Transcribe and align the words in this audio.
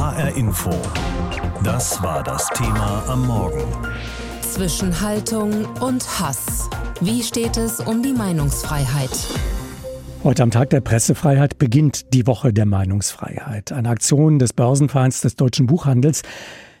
HR 0.00 0.34
Info. 0.34 0.70
Das 1.62 2.02
war 2.02 2.22
das 2.24 2.48
Thema 2.54 3.04
am 3.06 3.26
Morgen. 3.26 3.62
Zwischen 4.40 4.98
Haltung 4.98 5.66
und 5.82 6.02
Hass. 6.18 6.70
Wie 7.02 7.22
steht 7.22 7.58
es 7.58 7.80
um 7.80 8.02
die 8.02 8.14
Meinungsfreiheit? 8.14 9.10
Heute 10.24 10.42
am 10.42 10.50
Tag 10.50 10.70
der 10.70 10.80
Pressefreiheit 10.80 11.58
beginnt 11.58 12.14
die 12.14 12.26
Woche 12.26 12.54
der 12.54 12.64
Meinungsfreiheit. 12.64 13.72
Eine 13.72 13.90
Aktion 13.90 14.38
des 14.38 14.54
Börsenvereins 14.54 15.20
des 15.20 15.36
deutschen 15.36 15.66
Buchhandels. 15.66 16.22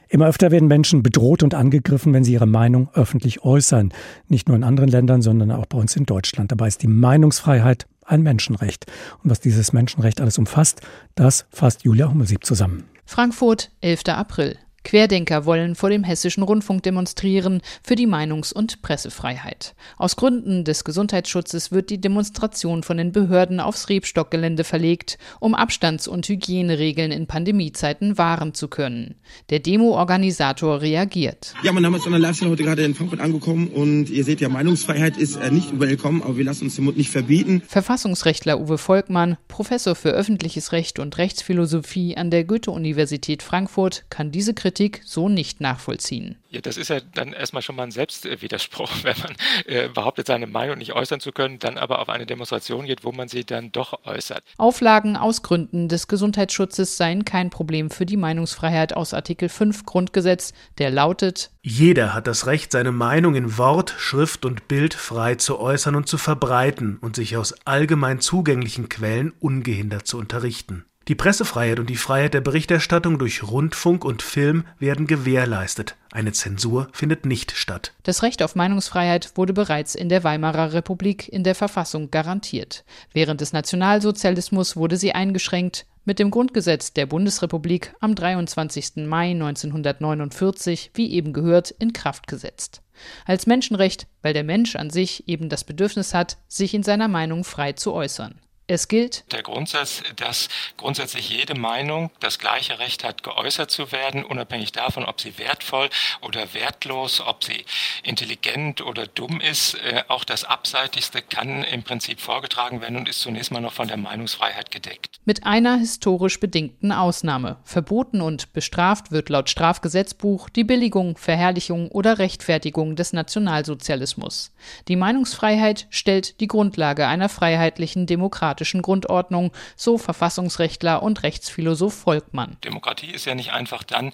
Immer 0.08 0.26
öfter 0.26 0.50
werden 0.50 0.66
Menschen 0.66 1.02
bedroht 1.02 1.42
und 1.42 1.52
angegriffen, 1.52 2.14
wenn 2.14 2.24
sie 2.24 2.32
ihre 2.32 2.46
Meinung 2.46 2.88
öffentlich 2.94 3.44
äußern. 3.44 3.92
Nicht 4.28 4.48
nur 4.48 4.56
in 4.56 4.64
anderen 4.64 4.88
Ländern, 4.88 5.20
sondern 5.20 5.50
auch 5.50 5.66
bei 5.66 5.76
uns 5.76 5.94
in 5.94 6.06
Deutschland. 6.06 6.52
Dabei 6.52 6.68
ist 6.68 6.82
die 6.82 6.88
Meinungsfreiheit 6.88 7.86
ein 8.02 8.22
Menschenrecht. 8.22 8.86
Und 9.22 9.28
was 9.28 9.40
dieses 9.40 9.74
Menschenrecht 9.74 10.22
alles 10.22 10.38
umfasst, 10.38 10.80
das 11.16 11.44
fasst 11.50 11.84
Julia 11.84 12.08
Hummelsieb 12.08 12.46
zusammen. 12.46 12.84
Frankfurt, 13.10 13.70
11. 13.80 14.08
April. 14.16 14.54
Querdenker 14.82 15.44
wollen 15.44 15.74
vor 15.74 15.90
dem 15.90 16.04
hessischen 16.04 16.42
Rundfunk 16.42 16.82
demonstrieren 16.82 17.60
für 17.82 17.96
die 17.96 18.06
Meinungs- 18.06 18.52
und 18.52 18.82
Pressefreiheit. 18.82 19.74
Aus 19.98 20.16
Gründen 20.16 20.64
des 20.64 20.84
Gesundheitsschutzes 20.84 21.70
wird 21.70 21.90
die 21.90 22.00
Demonstration 22.00 22.82
von 22.82 22.96
den 22.96 23.12
Behörden 23.12 23.60
aufs 23.60 23.88
Rebstockgelände 23.88 24.64
verlegt, 24.64 25.18
um 25.38 25.54
Abstands- 25.54 26.08
und 26.08 26.26
Hygieneregeln 26.26 27.12
in 27.12 27.26
Pandemiezeiten 27.26 28.16
wahren 28.16 28.54
zu 28.54 28.68
können. 28.68 29.16
Der 29.50 29.60
Demo-Organisator 29.60 30.80
reagiert. 30.80 31.54
Ja, 31.62 31.72
mein 31.72 31.82
Name 31.82 31.98
ist 31.98 32.06
Anna 32.06 32.16
Leifstein, 32.16 32.48
heute 32.48 32.64
gerade 32.64 32.82
in 32.82 32.94
Frankfurt 32.94 33.20
angekommen 33.20 33.68
und 33.68 34.08
ihr 34.08 34.24
seht 34.24 34.40
ja, 34.40 34.48
Meinungsfreiheit 34.48 35.18
ist 35.18 35.36
äh, 35.36 35.50
nicht 35.50 35.78
willkommen, 35.78 36.22
aber 36.22 36.38
wir 36.38 36.44
lassen 36.44 36.64
uns 36.64 36.76
den 36.76 36.86
Mund 36.86 36.96
nicht 36.96 37.10
verbieten. 37.10 37.62
Verfassungsrechtler 37.66 38.58
Uwe 38.58 38.78
Volkmann, 38.78 39.36
Professor 39.46 39.94
für 39.94 40.10
öffentliches 40.10 40.72
Recht 40.72 40.98
und 40.98 41.18
Rechtsphilosophie 41.18 42.16
an 42.16 42.30
der 42.30 42.44
Goethe-Universität 42.44 43.42
Frankfurt, 43.42 44.04
kann 44.08 44.30
diese 44.30 44.54
Kritik 44.54 44.69
Kritik 44.70 45.02
so 45.04 45.28
nicht 45.28 45.60
nachvollziehen. 45.60 46.36
Ja, 46.48 46.60
das 46.60 46.76
ist 46.76 46.90
ja 46.90 47.00
dann 47.00 47.32
erstmal 47.32 47.60
schon 47.60 47.74
mal 47.74 47.82
ein 47.82 47.90
Selbstwiderspruch, 47.90 48.88
wenn 49.02 49.16
man 49.18 49.34
äh, 49.66 49.88
behauptet, 49.88 50.28
seine 50.28 50.46
Meinung 50.46 50.78
nicht 50.78 50.92
äußern 50.92 51.18
zu 51.18 51.32
können, 51.32 51.58
dann 51.58 51.76
aber 51.76 51.98
auf 51.98 52.08
eine 52.08 52.24
Demonstration 52.24 52.86
geht, 52.86 53.02
wo 53.02 53.10
man 53.10 53.26
sie 53.26 53.44
dann 53.44 53.72
doch 53.72 54.04
äußert. 54.04 54.44
Auflagen 54.58 55.16
aus 55.16 55.42
Gründen 55.42 55.88
des 55.88 56.06
Gesundheitsschutzes 56.06 56.96
seien 56.96 57.24
kein 57.24 57.50
Problem 57.50 57.90
für 57.90 58.06
die 58.06 58.16
Meinungsfreiheit 58.16 58.96
aus 58.96 59.12
Artikel 59.12 59.48
5 59.48 59.86
Grundgesetz, 59.86 60.52
der 60.78 60.90
lautet 60.90 61.50
Jeder 61.62 62.14
hat 62.14 62.28
das 62.28 62.46
Recht, 62.46 62.70
seine 62.70 62.92
Meinung 62.92 63.34
in 63.34 63.58
Wort, 63.58 63.92
Schrift 63.98 64.44
und 64.44 64.68
Bild 64.68 64.94
frei 64.94 65.34
zu 65.34 65.58
äußern 65.58 65.96
und 65.96 66.08
zu 66.08 66.16
verbreiten 66.16 66.96
und 67.00 67.16
sich 67.16 67.36
aus 67.36 67.54
allgemein 67.66 68.20
zugänglichen 68.20 68.88
Quellen 68.88 69.32
ungehindert 69.40 70.06
zu 70.06 70.16
unterrichten. 70.16 70.84
Die 71.10 71.16
Pressefreiheit 71.16 71.80
und 71.80 71.90
die 71.90 71.96
Freiheit 71.96 72.34
der 72.34 72.40
Berichterstattung 72.40 73.18
durch 73.18 73.42
Rundfunk 73.42 74.04
und 74.04 74.22
Film 74.22 74.64
werden 74.78 75.08
gewährleistet. 75.08 75.96
Eine 76.12 76.30
Zensur 76.30 76.86
findet 76.92 77.26
nicht 77.26 77.50
statt. 77.50 77.94
Das 78.04 78.22
Recht 78.22 78.44
auf 78.44 78.54
Meinungsfreiheit 78.54 79.32
wurde 79.34 79.52
bereits 79.52 79.96
in 79.96 80.08
der 80.08 80.22
Weimarer 80.22 80.72
Republik 80.72 81.28
in 81.28 81.42
der 81.42 81.56
Verfassung 81.56 82.12
garantiert. 82.12 82.84
Während 83.12 83.40
des 83.40 83.52
Nationalsozialismus 83.52 84.76
wurde 84.76 84.96
sie 84.96 85.10
eingeschränkt. 85.10 85.84
Mit 86.04 86.20
dem 86.20 86.30
Grundgesetz 86.30 86.92
der 86.92 87.06
Bundesrepublik 87.06 87.92
am 87.98 88.14
23. 88.14 89.04
Mai 89.08 89.32
1949, 89.32 90.92
wie 90.94 91.10
eben 91.10 91.32
gehört, 91.32 91.72
in 91.72 91.92
Kraft 91.92 92.28
gesetzt. 92.28 92.82
Als 93.26 93.48
Menschenrecht, 93.48 94.06
weil 94.22 94.32
der 94.32 94.44
Mensch 94.44 94.76
an 94.76 94.90
sich 94.90 95.26
eben 95.28 95.48
das 95.48 95.64
Bedürfnis 95.64 96.14
hat, 96.14 96.36
sich 96.46 96.72
in 96.72 96.84
seiner 96.84 97.08
Meinung 97.08 97.42
frei 97.42 97.72
zu 97.72 97.94
äußern. 97.94 98.38
Es 98.72 98.86
gilt 98.86 99.24
der 99.32 99.42
Grundsatz, 99.42 100.04
dass 100.14 100.48
grundsätzlich 100.76 101.28
jede 101.28 101.58
Meinung 101.58 102.12
das 102.20 102.38
gleiche 102.38 102.78
Recht 102.78 103.02
hat, 103.02 103.24
geäußert 103.24 103.68
zu 103.68 103.90
werden, 103.90 104.24
unabhängig 104.24 104.70
davon, 104.70 105.04
ob 105.04 105.20
sie 105.20 105.38
wertvoll 105.38 105.90
oder 106.20 106.54
wertlos, 106.54 107.20
ob 107.20 107.42
sie 107.42 107.64
intelligent 108.04 108.80
oder 108.80 109.08
dumm 109.08 109.40
ist. 109.40 109.74
Äh, 109.74 110.04
auch 110.06 110.22
das 110.22 110.44
Abseitigste 110.44 111.20
kann 111.20 111.64
im 111.64 111.82
Prinzip 111.82 112.20
vorgetragen 112.20 112.80
werden 112.80 112.96
und 112.96 113.08
ist 113.08 113.22
zunächst 113.22 113.50
mal 113.50 113.60
noch 113.60 113.72
von 113.72 113.88
der 113.88 113.96
Meinungsfreiheit 113.96 114.70
gedeckt. 114.70 115.18
Mit 115.24 115.46
einer 115.46 115.76
historisch 115.76 116.38
bedingten 116.38 116.92
Ausnahme. 116.92 117.56
Verboten 117.64 118.20
und 118.20 118.52
bestraft 118.52 119.10
wird 119.10 119.30
laut 119.30 119.50
Strafgesetzbuch 119.50 120.48
die 120.48 120.62
Billigung, 120.62 121.16
Verherrlichung 121.16 121.88
oder 121.88 122.20
Rechtfertigung 122.20 122.94
des 122.94 123.14
Nationalsozialismus. 123.14 124.52
Die 124.86 124.94
Meinungsfreiheit 124.94 125.88
stellt 125.90 126.40
die 126.40 126.46
Grundlage 126.46 127.08
einer 127.08 127.28
freiheitlichen 127.28 128.06
Demokratie 128.06 128.59
demokratischen 128.60 128.82
Grundordnung, 128.82 129.52
so 129.76 129.96
Verfassungsrechtler 129.98 131.02
und 131.02 131.22
Rechtsphilosoph 131.22 131.94
Volkmann. 131.94 132.56
Demokratie 132.64 133.10
ist 133.10 133.24
ja 133.24 133.34
nicht 133.34 133.52
einfach 133.52 133.82
dann, 133.84 134.12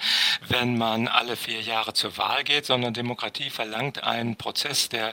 wenn 0.48 0.78
man 0.78 1.08
alle 1.08 1.36
vier 1.36 1.60
Jahre 1.60 1.94
zur 1.94 2.16
Wahl 2.16 2.44
geht, 2.44 2.66
sondern 2.66 2.94
Demokratie 2.94 3.50
verlangt 3.50 4.04
einen 4.04 4.36
Prozess 4.36 4.88
der 4.88 5.12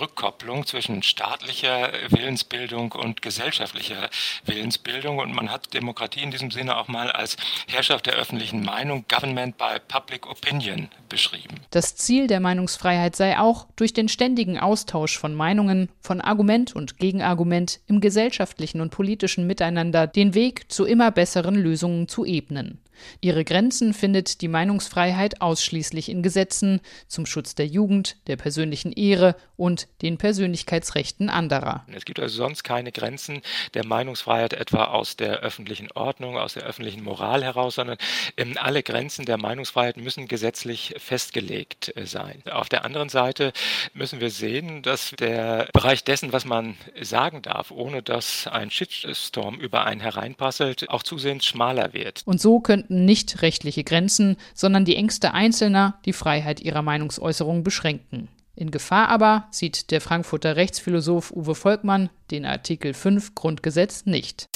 Rückkopplung 0.00 0.66
zwischen 0.66 1.02
staatlicher 1.02 1.90
Willensbildung 2.10 2.92
und 2.92 3.22
gesellschaftlicher 3.22 4.10
Willensbildung. 4.44 5.18
Und 5.18 5.34
man 5.34 5.50
hat 5.50 5.72
Demokratie 5.72 6.22
in 6.22 6.30
diesem 6.30 6.50
Sinne 6.50 6.76
auch 6.76 6.88
mal 6.88 7.10
als 7.10 7.36
Herrschaft 7.66 8.06
der 8.06 8.14
öffentlichen 8.14 8.62
Meinung, 8.62 9.04
Government 9.08 9.56
by 9.56 9.78
Public 9.88 10.26
Opinion, 10.26 10.88
beschrieben. 11.08 11.60
Das 11.70 11.96
Ziel 11.96 12.26
der 12.26 12.40
Meinungsfreiheit 12.40 13.16
sei 13.16 13.38
auch, 13.38 13.66
durch 13.76 13.92
den 13.92 14.08
ständigen 14.08 14.58
Austausch 14.58 15.18
von 15.18 15.34
Meinungen, 15.34 15.88
von 16.00 16.20
Argument 16.20 16.74
und 16.74 16.98
Gegenargument 16.98 17.80
im 17.86 18.00
gesellschaftlichen 18.00 18.73
und 18.80 18.90
politischen 18.90 19.46
Miteinander 19.46 20.06
den 20.06 20.34
Weg 20.34 20.70
zu 20.70 20.84
immer 20.84 21.10
besseren 21.10 21.54
Lösungen 21.54 22.08
zu 22.08 22.24
ebnen. 22.24 22.78
Ihre 23.20 23.44
Grenzen 23.44 23.94
findet 23.94 24.40
die 24.40 24.48
Meinungsfreiheit 24.48 25.40
ausschließlich 25.40 26.08
in 26.08 26.22
Gesetzen 26.22 26.80
zum 27.08 27.26
Schutz 27.26 27.54
der 27.54 27.66
Jugend, 27.66 28.16
der 28.26 28.36
persönlichen 28.36 28.92
Ehre 28.92 29.36
und 29.56 29.88
den 30.02 30.18
Persönlichkeitsrechten 30.18 31.30
anderer. 31.30 31.86
Es 31.94 32.04
gibt 32.04 32.20
also 32.20 32.36
sonst 32.36 32.64
keine 32.64 32.92
Grenzen 32.92 33.40
der 33.74 33.86
Meinungsfreiheit 33.86 34.52
etwa 34.52 34.84
aus 34.84 35.16
der 35.16 35.40
öffentlichen 35.40 35.90
Ordnung, 35.92 36.36
aus 36.36 36.54
der 36.54 36.64
öffentlichen 36.64 37.02
Moral 37.02 37.44
heraus, 37.44 37.76
sondern 37.76 37.96
ähm, 38.36 38.56
alle 38.60 38.82
Grenzen 38.82 39.24
der 39.24 39.38
Meinungsfreiheit 39.38 39.96
müssen 39.96 40.28
gesetzlich 40.28 40.94
festgelegt 40.98 41.96
äh, 41.96 42.06
sein. 42.06 42.42
Auf 42.50 42.68
der 42.68 42.84
anderen 42.84 43.08
Seite 43.08 43.52
müssen 43.92 44.20
wir 44.20 44.30
sehen, 44.30 44.82
dass 44.82 45.12
der 45.12 45.68
Bereich 45.72 46.04
dessen, 46.04 46.32
was 46.32 46.44
man 46.44 46.76
sagen 47.00 47.42
darf, 47.42 47.70
ohne 47.70 48.02
dass 48.02 48.46
ein 48.46 48.70
Shitstorm 48.70 49.56
über 49.60 49.84
einen 49.84 50.00
hereinpasselt, 50.00 50.90
auch 50.90 51.02
zusehends 51.02 51.46
schmaler 51.46 51.92
wird. 51.92 52.22
Und 52.24 52.40
so 52.40 52.60
könnten 52.60 52.83
nicht 52.90 53.42
rechtliche 53.42 53.84
Grenzen, 53.84 54.36
sondern 54.54 54.84
die 54.84 54.96
Ängste 54.96 55.34
Einzelner 55.34 55.98
die 56.04 56.12
Freiheit 56.12 56.60
ihrer 56.60 56.82
Meinungsäußerung 56.82 57.64
beschränken. 57.64 58.28
In 58.56 58.70
Gefahr 58.70 59.08
aber 59.08 59.48
sieht 59.50 59.90
der 59.90 60.00
Frankfurter 60.00 60.56
Rechtsphilosoph 60.56 61.32
Uwe 61.32 61.54
Volkmann 61.54 62.10
den 62.30 62.46
Artikel 62.46 62.94
5 62.94 63.34
Grundgesetz 63.34 64.06
nicht. 64.06 64.48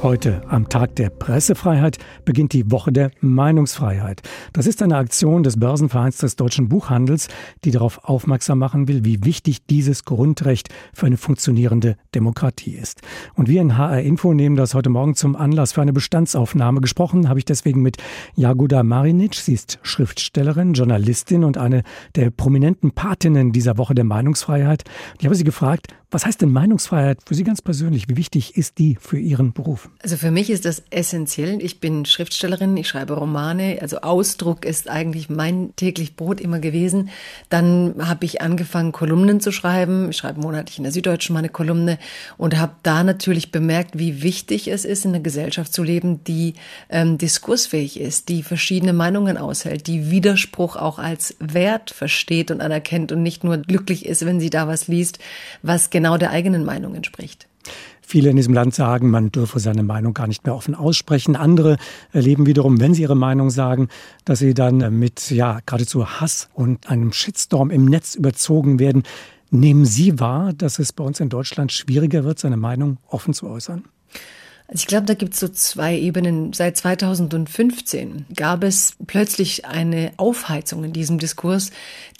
Heute, 0.00 0.42
am 0.48 0.68
Tag 0.68 0.94
der 0.94 1.10
Pressefreiheit, 1.10 1.98
beginnt 2.24 2.52
die 2.52 2.70
Woche 2.70 2.92
der 2.92 3.10
Meinungsfreiheit. 3.20 4.22
Das 4.52 4.68
ist 4.68 4.80
eine 4.80 4.96
Aktion 4.96 5.42
des 5.42 5.58
Börsenvereins 5.58 6.18
des 6.18 6.36
deutschen 6.36 6.68
Buchhandels, 6.68 7.26
die 7.64 7.72
darauf 7.72 8.04
aufmerksam 8.04 8.60
machen 8.60 8.86
will, 8.86 9.04
wie 9.04 9.24
wichtig 9.24 9.66
dieses 9.66 10.04
Grundrecht 10.04 10.68
für 10.94 11.06
eine 11.06 11.16
funktionierende 11.16 11.96
Demokratie 12.14 12.76
ist. 12.76 13.00
Und 13.34 13.48
wir 13.48 13.60
in 13.60 13.76
HR 13.76 14.02
Info 14.02 14.32
nehmen 14.34 14.54
das 14.54 14.72
heute 14.72 14.88
Morgen 14.88 15.16
zum 15.16 15.34
Anlass 15.34 15.72
für 15.72 15.82
eine 15.82 15.92
Bestandsaufnahme. 15.92 16.80
Gesprochen 16.80 17.28
habe 17.28 17.40
ich 17.40 17.44
deswegen 17.44 17.82
mit 17.82 17.96
Jagoda 18.36 18.84
Marinic. 18.84 19.34
Sie 19.34 19.54
ist 19.54 19.80
Schriftstellerin, 19.82 20.74
Journalistin 20.74 21.42
und 21.42 21.58
eine 21.58 21.82
der 22.14 22.30
prominenten 22.30 22.92
Patinnen 22.92 23.50
dieser 23.50 23.78
Woche 23.78 23.96
der 23.96 24.04
Meinungsfreiheit. 24.04 24.84
Ich 25.18 25.24
habe 25.24 25.34
sie 25.34 25.44
gefragt, 25.44 25.88
was 26.10 26.24
heißt 26.24 26.40
denn 26.40 26.50
Meinungsfreiheit 26.50 27.18
für 27.26 27.34
Sie 27.34 27.44
ganz 27.44 27.60
persönlich? 27.60 28.08
Wie 28.08 28.16
wichtig 28.16 28.56
ist 28.56 28.78
die 28.78 28.96
für 28.98 29.18
Ihren 29.18 29.52
Beruf? 29.52 29.90
Also 30.02 30.16
für 30.16 30.30
mich 30.30 30.48
ist 30.48 30.64
das 30.64 30.82
essentiell. 30.88 31.62
Ich 31.62 31.80
bin 31.80 32.06
Schriftstellerin, 32.06 32.78
ich 32.78 32.88
schreibe 32.88 33.12
Romane. 33.12 33.78
Also 33.82 33.98
Ausdruck 33.98 34.64
ist 34.64 34.88
eigentlich 34.88 35.28
mein 35.28 35.74
täglich 35.76 36.16
Brot 36.16 36.40
immer 36.40 36.60
gewesen. 36.60 37.10
Dann 37.50 37.94
habe 37.98 38.24
ich 38.24 38.40
angefangen, 38.40 38.92
Kolumnen 38.92 39.40
zu 39.40 39.52
schreiben. 39.52 40.08
Ich 40.08 40.16
schreibe 40.16 40.40
monatlich 40.40 40.78
in 40.78 40.84
der 40.84 40.92
Süddeutschen 40.92 41.34
meine 41.34 41.50
Kolumne 41.50 41.98
und 42.38 42.56
habe 42.56 42.72
da 42.82 43.04
natürlich 43.04 43.52
bemerkt, 43.52 43.98
wie 43.98 44.22
wichtig 44.22 44.68
es 44.68 44.86
ist, 44.86 45.04
in 45.04 45.10
einer 45.10 45.22
Gesellschaft 45.22 45.74
zu 45.74 45.82
leben, 45.82 46.24
die 46.24 46.54
ähm, 46.88 47.18
diskursfähig 47.18 48.00
ist, 48.00 48.30
die 48.30 48.42
verschiedene 48.42 48.94
Meinungen 48.94 49.36
aushält, 49.36 49.86
die 49.86 50.10
Widerspruch 50.10 50.76
auch 50.76 50.98
als 50.98 51.36
Wert 51.38 51.90
versteht 51.90 52.50
und 52.50 52.62
anerkennt 52.62 53.12
und 53.12 53.22
nicht 53.22 53.44
nur 53.44 53.58
glücklich 53.58 54.06
ist, 54.06 54.24
wenn 54.24 54.40
sie 54.40 54.48
da 54.48 54.66
was 54.66 54.88
liest, 54.88 55.18
was 55.60 55.90
genau 55.98 56.16
der 56.16 56.30
eigenen 56.30 56.64
Meinung 56.64 56.94
entspricht. 56.94 57.48
Viele 58.00 58.30
in 58.30 58.36
diesem 58.36 58.54
Land 58.54 58.72
sagen, 58.72 59.10
man 59.10 59.32
dürfe 59.32 59.58
seine 59.58 59.82
Meinung 59.82 60.14
gar 60.14 60.28
nicht 60.28 60.46
mehr 60.46 60.54
offen 60.54 60.76
aussprechen. 60.76 61.34
Andere 61.34 61.76
erleben 62.12 62.46
wiederum, 62.46 62.80
wenn 62.80 62.94
sie 62.94 63.02
ihre 63.02 63.16
Meinung 63.16 63.50
sagen, 63.50 63.88
dass 64.24 64.38
sie 64.38 64.54
dann 64.54 64.96
mit 64.96 65.30
ja 65.30 65.58
geradezu 65.66 66.06
Hass 66.06 66.48
und 66.54 66.88
einem 66.88 67.12
Shitstorm 67.12 67.70
im 67.70 67.84
Netz 67.84 68.14
überzogen 68.14 68.78
werden. 68.78 69.02
Nehmen 69.50 69.84
Sie 69.84 70.20
wahr, 70.20 70.52
dass 70.52 70.78
es 70.78 70.92
bei 70.92 71.02
uns 71.02 71.18
in 71.18 71.30
Deutschland 71.30 71.72
schwieriger 71.72 72.22
wird, 72.22 72.38
seine 72.38 72.56
Meinung 72.56 72.98
offen 73.08 73.34
zu 73.34 73.48
äußern? 73.48 73.84
Also 74.70 74.82
ich 74.82 74.86
glaube, 74.86 75.06
da 75.06 75.14
gibt 75.14 75.32
es 75.32 75.40
so 75.40 75.48
zwei 75.48 75.96
Ebenen. 75.96 76.52
Seit 76.52 76.76
2015 76.76 78.26
gab 78.36 78.62
es 78.62 78.96
plötzlich 79.06 79.64
eine 79.64 80.12
Aufheizung 80.18 80.84
in 80.84 80.92
diesem 80.92 81.18
Diskurs, 81.18 81.70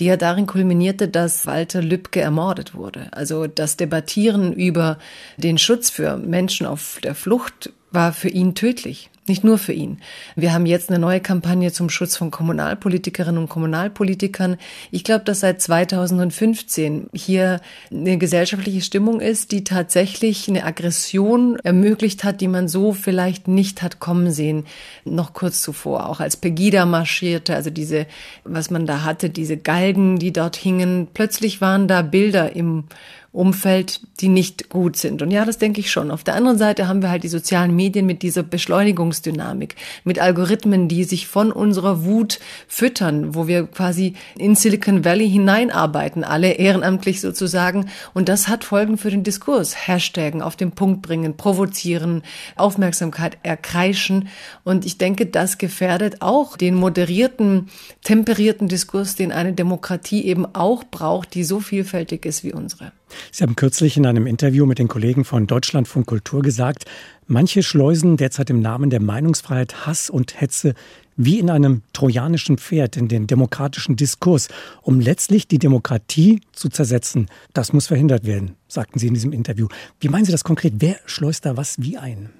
die 0.01 0.07
ja 0.07 0.17
darin 0.17 0.47
kulminierte, 0.47 1.09
dass 1.09 1.47
Walter 1.47 1.83
Lübcke 1.83 2.23
ermordet 2.23 2.75
wurde. 2.75 3.09
Also 3.13 3.47
das 3.47 3.77
Debattieren 3.77 4.55
über 4.55 4.99
den 5.37 5.59
Schutz 5.59 5.91
für 5.91 6.17
Menschen 6.17 6.67
auf 6.67 7.01
der 7.03 7.15
Flucht 7.15 7.71
war 7.91 8.15
für 8.15 8.31
ihn 8.31 8.55
tödlich. 8.55 9.11
Nicht 9.29 9.45
nur 9.45 9.59
für 9.59 9.73
ihn. 9.73 9.99
Wir 10.37 10.53
haben 10.53 10.67
jetzt 10.67 10.91
eine 10.91 10.99
neue 10.99 11.21
Kampagne 11.21 11.73
zum 11.73 11.91
Schutz 11.91 12.17
von 12.17 12.31
Kommunalpolitikerinnen 12.31 13.41
und 13.41 13.49
Kommunalpolitikern. 13.49 14.57
Ich 14.91 15.05
glaube, 15.05 15.25
dass 15.25 15.41
seit 15.41 15.61
2015 15.61 17.11
hier 17.13 17.61
eine 17.91 18.19
gesellschaftliche 18.19 18.81
Stimmung 18.81 19.21
ist, 19.21 19.53
die 19.53 19.65
tatsächlich 19.65 20.49
eine 20.49 20.65
Aggression 20.65 21.59
ermöglicht 21.61 22.25
hat, 22.25 22.41
die 22.41 22.49
man 22.49 22.69
so 22.69 22.93
vielleicht 22.93 23.49
nicht 23.49 23.83
hat 23.83 24.01
kommen 24.01 24.31
sehen, 24.31 24.65
noch 25.05 25.33
kurz 25.33 25.63
zuvor. 25.63 26.09
Auch 26.09 26.21
als 26.21 26.37
Pegida 26.37 26.87
marschierte, 26.87 27.55
also 27.55 27.71
diese, 27.71 28.07
was 28.45 28.71
man 28.71 28.87
da 28.87 29.05
hatte, 29.05 29.31
diese 29.31 29.57
Galgen, 29.57 30.19
die 30.19 30.33
dort 30.33 30.57
hingen. 30.57 31.09
Plötzlich 31.13 31.61
waren 31.61 31.89
da 31.89 32.03
Bilder 32.03 32.55
im 32.57 32.85
Umfeld, 33.31 34.01
die 34.21 34.29
nicht 34.29 34.71
gut 34.71 34.97
sind. 34.97 35.21
Und 35.21 35.31
ja, 35.31 35.45
das 35.45 35.59
denke 35.59 35.81
ich 35.81 35.91
schon. 35.91 36.11
Auf 36.11 36.25
der 36.25 36.35
anderen 36.35 36.57
Seite 36.57 36.89
haben 36.89 37.03
wir 37.03 37.11
halt 37.11 37.25
die 37.25 37.29
sozialen 37.29 37.77
Medien 37.77 38.07
mit 38.07 38.23
dieser 38.23 38.43
Beschleunigungsdynamik, 38.43 39.77
mit 40.03 40.19
Algorithmen, 40.19 40.89
die 40.89 41.05
sich 41.05 41.27
von 41.27 41.53
unserer 41.53 42.05
Wut 42.05 42.41
füttern, 42.67 43.35
wo 43.35 43.47
wir 43.47 43.67
quasi 43.67 44.15
in 44.39 44.55
Silicon 44.55 45.05
Valley 45.05 45.29
hineinarbeiten, 45.29 46.25
alle 46.25 46.53
ehrenamtlich 46.53 47.21
sozusagen. 47.21 47.91
Und 48.15 48.31
das 48.31 48.49
hat 48.49 48.65
Folgen 48.65 48.97
für 48.97 49.11
den 49.11 49.25
Diskurs. 49.25 49.87
Hashtaggen, 49.87 50.41
auf 50.41 50.57
den 50.57 50.73
Punkt 50.73 51.03
bringen, 51.03 51.37
provozieren, 51.37 52.23
Aufmerksamkeit 52.57 53.37
erkreischen. 53.43 54.29
Und 54.65 54.87
ich 54.87 54.97
denke, 54.97 55.27
das 55.27 55.59
gefährdet 55.59 56.23
auch 56.23 56.57
den 56.57 56.75
moderierten, 56.75 57.69
temperierten 58.03 58.69
Diskurs, 58.69 59.17
den 59.17 59.33
eine 59.33 59.53
Demokratie 59.53 60.25
eben 60.25 60.47
auch 60.55 60.83
braucht, 60.85 61.35
die 61.35 61.45
so 61.45 61.61
vielfältig 61.61 62.25
ist 62.25 62.43
wie 62.43 62.55
unsere. 62.55 62.93
Sie 63.33 63.43
haben 63.43 63.57
kürzlich 63.57 63.97
in 63.97 64.07
einem 64.07 64.27
Interview 64.27 64.67
mit 64.67 64.79
den 64.79 64.89
Kollegen 64.89 65.25
von 65.25 65.47
Deutschlandfunk 65.47 66.07
Kultur 66.07 66.43
gesagt, 66.43 66.85
manche 67.27 67.63
schleusen 67.63 68.17
derzeit 68.17 68.51
im 68.51 68.61
Namen 68.61 68.91
der 68.91 69.01
Meinungsfreiheit 69.01 69.87
Hass 69.87 70.11
und 70.11 70.41
Hetze 70.41 70.75
wie 71.17 71.41
in 71.41 71.51
einem 71.51 71.83
trojanischen 71.93 72.59
Pferd 72.59 72.97
in 72.97 73.09
den 73.09 73.27
demokratischen 73.27 73.97
Diskurs, 73.97 74.49
um 74.83 75.01
letztlich 75.01 75.49
die 75.49 75.59
Demokratie 75.59 76.41
zu 76.53 76.69
zersetzen. 76.69 77.27
Das 77.53 77.73
muss 77.73 77.89
verhindert 77.89 78.25
werden, 78.25 78.55
sagten 78.69 78.99
Sie 78.99 79.09
in 79.09 79.15
diesem 79.15 79.33
Interview. 79.33 79.67
Wie 80.01 80.09
meinen 80.09 80.25
Sie 80.25 80.33
das 80.33 80.45
konkret? 80.45 80.75
Wer 80.79 80.97
schleust 81.07 81.45
da 81.45 81.57
was 81.57 81.77
wie 81.81 81.99
ein? 81.99 82.31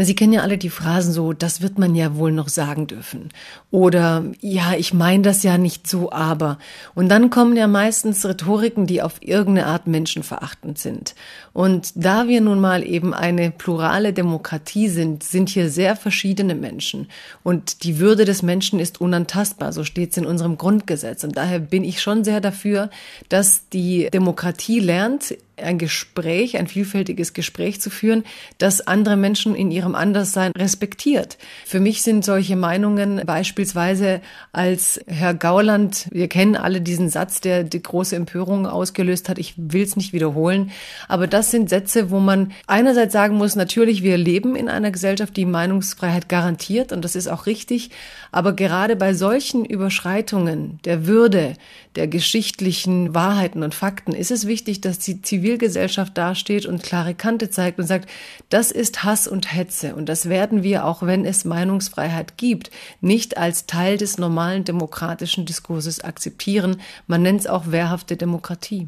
Na, 0.00 0.06
Sie 0.06 0.14
kennen 0.14 0.32
ja 0.32 0.40
alle 0.40 0.56
die 0.56 0.70
Phrasen 0.70 1.12
so, 1.12 1.34
das 1.34 1.60
wird 1.60 1.78
man 1.78 1.94
ja 1.94 2.16
wohl 2.16 2.32
noch 2.32 2.48
sagen 2.48 2.86
dürfen. 2.86 3.28
Oder 3.70 4.24
ja, 4.40 4.72
ich 4.72 4.94
meine 4.94 5.22
das 5.22 5.42
ja 5.42 5.58
nicht 5.58 5.86
so, 5.86 6.10
aber. 6.10 6.58
Und 6.94 7.10
dann 7.10 7.28
kommen 7.28 7.54
ja 7.54 7.66
meistens 7.66 8.24
Rhetoriken, 8.24 8.86
die 8.86 9.02
auf 9.02 9.16
irgendeine 9.20 9.66
Art 9.66 9.86
menschenverachtend 9.86 10.78
sind. 10.78 11.14
Und 11.52 11.92
da 11.96 12.28
wir 12.28 12.40
nun 12.40 12.60
mal 12.60 12.82
eben 12.82 13.12
eine 13.12 13.50
plurale 13.50 14.14
Demokratie 14.14 14.88
sind, 14.88 15.22
sind 15.22 15.50
hier 15.50 15.68
sehr 15.68 15.96
verschiedene 15.96 16.54
Menschen. 16.54 17.08
Und 17.42 17.84
die 17.84 17.98
Würde 17.98 18.24
des 18.24 18.42
Menschen 18.42 18.80
ist 18.80 19.02
unantastbar, 19.02 19.74
so 19.74 19.84
steht 19.84 20.12
es 20.12 20.16
in 20.16 20.24
unserem 20.24 20.56
Grundgesetz. 20.56 21.24
Und 21.24 21.36
daher 21.36 21.58
bin 21.58 21.84
ich 21.84 22.00
schon 22.00 22.24
sehr 22.24 22.40
dafür, 22.40 22.88
dass 23.28 23.68
die 23.68 24.08
Demokratie 24.10 24.80
lernt, 24.80 25.34
ein 25.62 25.78
Gespräch, 25.78 26.56
ein 26.56 26.66
vielfältiges 26.66 27.32
Gespräch 27.32 27.80
zu 27.80 27.90
führen, 27.90 28.24
das 28.58 28.86
andere 28.86 29.16
Menschen 29.16 29.54
in 29.54 29.70
ihrem 29.70 29.94
Anderssein 29.94 30.52
respektiert. 30.56 31.38
Für 31.64 31.80
mich 31.80 32.02
sind 32.02 32.24
solche 32.24 32.56
Meinungen 32.56 33.22
beispielsweise 33.26 34.20
als 34.52 35.00
Herr 35.06 35.34
Gauland, 35.34 36.08
wir 36.10 36.28
kennen 36.28 36.56
alle 36.56 36.80
diesen 36.80 37.08
Satz, 37.08 37.40
der 37.40 37.64
die 37.64 37.82
große 37.82 38.16
Empörung 38.16 38.66
ausgelöst 38.66 39.28
hat, 39.28 39.38
ich 39.38 39.54
will 39.56 39.82
es 39.82 39.96
nicht 39.96 40.12
wiederholen, 40.12 40.70
aber 41.08 41.26
das 41.26 41.50
sind 41.50 41.68
Sätze, 41.68 42.10
wo 42.10 42.20
man 42.20 42.52
einerseits 42.66 43.12
sagen 43.12 43.36
muss, 43.36 43.56
natürlich, 43.56 44.02
wir 44.02 44.16
leben 44.16 44.56
in 44.56 44.68
einer 44.68 44.90
Gesellschaft, 44.90 45.36
die 45.36 45.46
Meinungsfreiheit 45.46 46.28
garantiert 46.28 46.92
und 46.92 47.04
das 47.04 47.16
ist 47.16 47.28
auch 47.28 47.46
richtig, 47.46 47.90
aber 48.32 48.52
gerade 48.52 48.96
bei 48.96 49.14
solchen 49.14 49.64
Überschreitungen 49.64 50.80
der 50.84 51.06
Würde, 51.06 51.54
der 51.96 52.06
geschichtlichen 52.06 53.14
Wahrheiten 53.14 53.62
und 53.62 53.74
Fakten 53.74 54.12
ist 54.12 54.30
es 54.30 54.46
wichtig, 54.46 54.80
dass 54.80 54.98
die 54.98 55.20
Zivilgesellschaft 55.50 56.16
dasteht 56.16 56.64
und 56.64 56.80
klare 56.80 57.12
Kante 57.12 57.50
zeigt 57.50 57.80
und 57.80 57.86
sagt, 57.86 58.08
das 58.50 58.70
ist 58.70 59.02
Hass 59.02 59.26
und 59.26 59.52
Hetze 59.52 59.96
und 59.96 60.08
das 60.08 60.28
werden 60.28 60.62
wir, 60.62 60.84
auch 60.84 61.02
wenn 61.02 61.24
es 61.24 61.44
Meinungsfreiheit 61.44 62.36
gibt, 62.36 62.70
nicht 63.00 63.36
als 63.36 63.66
Teil 63.66 63.96
des 63.96 64.16
normalen 64.16 64.62
demokratischen 64.62 65.46
Diskurses 65.46 66.04
akzeptieren. 66.04 66.80
Man 67.08 67.22
nennt 67.22 67.40
es 67.40 67.46
auch 67.48 67.72
wehrhafte 67.72 68.16
Demokratie. 68.16 68.86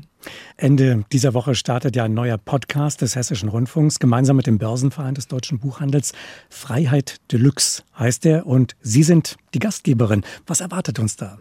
Ende 0.56 1.05
dieser 1.11 1.35
Woche 1.35 1.56
startet 1.56 1.97
ja 1.97 2.05
ein 2.05 2.14
neuer 2.14 2.38
Podcast 2.38 3.03
des 3.03 3.17
Hessischen 3.17 3.49
Rundfunks 3.49 3.99
gemeinsam 3.99 4.37
mit 4.37 4.47
dem 4.47 4.59
Börsenverein 4.59 5.17
des 5.17 5.26
deutschen 5.26 5.59
Buchhandels. 5.59 6.12
Freiheit 6.49 7.17
Deluxe 7.32 7.82
heißt 7.99 8.25
er 8.26 8.47
und 8.47 8.76
Sie 8.82 9.03
sind 9.03 9.37
die 9.53 9.59
Gastgeberin. 9.59 10.23
Was 10.47 10.61
erwartet 10.61 11.00
uns 11.00 11.17
da? 11.17 11.38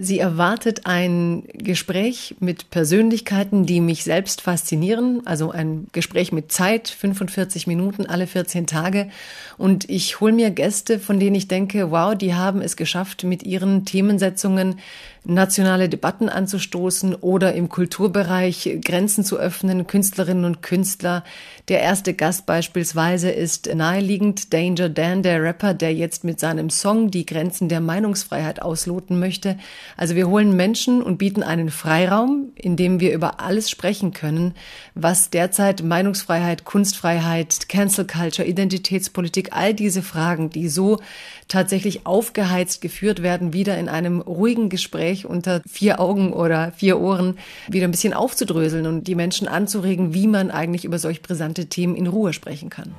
Sie 0.00 0.20
erwartet 0.20 0.86
ein 0.86 1.42
Gespräch 1.54 2.36
mit 2.38 2.70
Persönlichkeiten, 2.70 3.66
die 3.66 3.80
mich 3.80 4.04
selbst 4.04 4.42
faszinieren. 4.42 5.26
Also 5.26 5.50
ein 5.50 5.88
Gespräch 5.90 6.30
mit 6.30 6.52
Zeit, 6.52 6.88
45 6.88 7.66
Minuten 7.66 8.06
alle 8.06 8.28
14 8.28 8.68
Tage. 8.68 9.10
Und 9.56 9.90
ich 9.90 10.20
hole 10.20 10.32
mir 10.32 10.50
Gäste, 10.50 11.00
von 11.00 11.18
denen 11.18 11.34
ich 11.34 11.48
denke, 11.48 11.90
wow, 11.90 12.14
die 12.14 12.34
haben 12.34 12.62
es 12.62 12.76
geschafft, 12.76 13.24
mit 13.24 13.42
ihren 13.42 13.84
Themensetzungen 13.84 14.78
nationale 15.24 15.88
Debatten 15.88 16.28
anzustoßen 16.28 17.14
oder 17.14 17.54
im 17.54 17.68
Kulturbereich 17.68 18.78
Grenzen 18.84 19.24
zu 19.24 19.38
öffnen, 19.38 19.86
Künstlerinnen 19.86 20.44
und 20.44 20.62
Künstler. 20.62 21.24
Der 21.68 21.80
erste 21.80 22.14
Gast 22.14 22.46
beispielsweise 22.46 23.30
ist 23.30 23.72
naheliegend 23.74 24.52
Danger 24.54 24.88
Dan, 24.88 25.22
der 25.22 25.42
Rapper, 25.42 25.74
der 25.74 25.92
jetzt 25.92 26.24
mit 26.24 26.40
seinem 26.40 26.70
Song 26.70 27.10
die 27.10 27.26
Grenzen 27.26 27.68
der 27.68 27.80
Meinungsfreiheit 27.80 28.62
ausloten 28.62 29.18
möchte. 29.18 29.58
Also 29.96 30.14
wir 30.14 30.28
holen 30.28 30.56
Menschen 30.56 31.02
und 31.02 31.18
bieten 31.18 31.42
einen 31.42 31.70
Freiraum, 31.70 32.52
in 32.54 32.76
dem 32.76 33.00
wir 33.00 33.12
über 33.12 33.40
alles 33.40 33.68
sprechen 33.68 34.12
können, 34.12 34.54
was 34.94 35.30
derzeit 35.30 35.82
Meinungsfreiheit, 35.82 36.64
Kunstfreiheit, 36.64 37.68
Cancel 37.68 38.06
Culture, 38.06 38.48
Identitätspolitik, 38.48 39.50
all 39.52 39.74
diese 39.74 40.02
Fragen, 40.02 40.50
die 40.50 40.68
so 40.68 41.00
tatsächlich 41.48 42.06
aufgeheizt 42.06 42.80
geführt 42.80 43.22
werden, 43.22 43.52
wieder 43.52 43.78
in 43.78 43.88
einem 43.88 44.20
ruhigen 44.20 44.68
Gespräch 45.08 45.26
unter 45.26 45.62
vier 45.66 46.00
Augen 46.00 46.32
oder 46.32 46.72
vier 46.72 47.00
Ohren 47.00 47.38
wieder 47.68 47.86
ein 47.86 47.90
bisschen 47.90 48.12
aufzudröseln 48.12 48.86
und 48.86 49.04
die 49.04 49.14
Menschen 49.14 49.48
anzuregen, 49.48 50.14
wie 50.14 50.26
man 50.26 50.50
eigentlich 50.50 50.84
über 50.84 50.98
solch 50.98 51.22
brisante 51.22 51.66
Themen 51.66 51.96
in 51.96 52.06
Ruhe 52.06 52.32
sprechen 52.32 52.68
kann. 52.68 52.94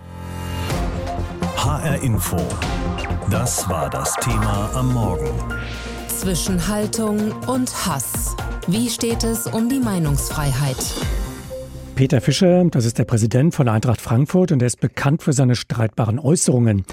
HR 1.55 2.01
Info. 2.01 2.37
Das 3.29 3.69
war 3.69 3.89
das 3.89 4.15
Thema 4.15 4.71
am 4.73 4.93
Morgen. 4.93 5.29
Zwischen 6.07 6.67
Haltung 6.67 7.31
und 7.47 7.85
Hass. 7.85 8.35
Wie 8.67 8.89
steht 8.89 9.23
es 9.23 9.45
um 9.45 9.69
die 9.69 9.79
Meinungsfreiheit? 9.79 10.77
Peter 11.99 12.21
Fischer, 12.21 12.63
das 12.63 12.85
ist 12.85 12.97
der 12.97 13.03
Präsident 13.03 13.53
von 13.53 13.67
Eintracht 13.67 13.99
Frankfurt 13.99 14.53
und 14.53 14.61
er 14.61 14.67
ist 14.67 14.79
bekannt 14.79 15.21
für 15.21 15.33
seine 15.33 15.57
streitbaren 15.57 16.17
Äußerungen. 16.17 16.85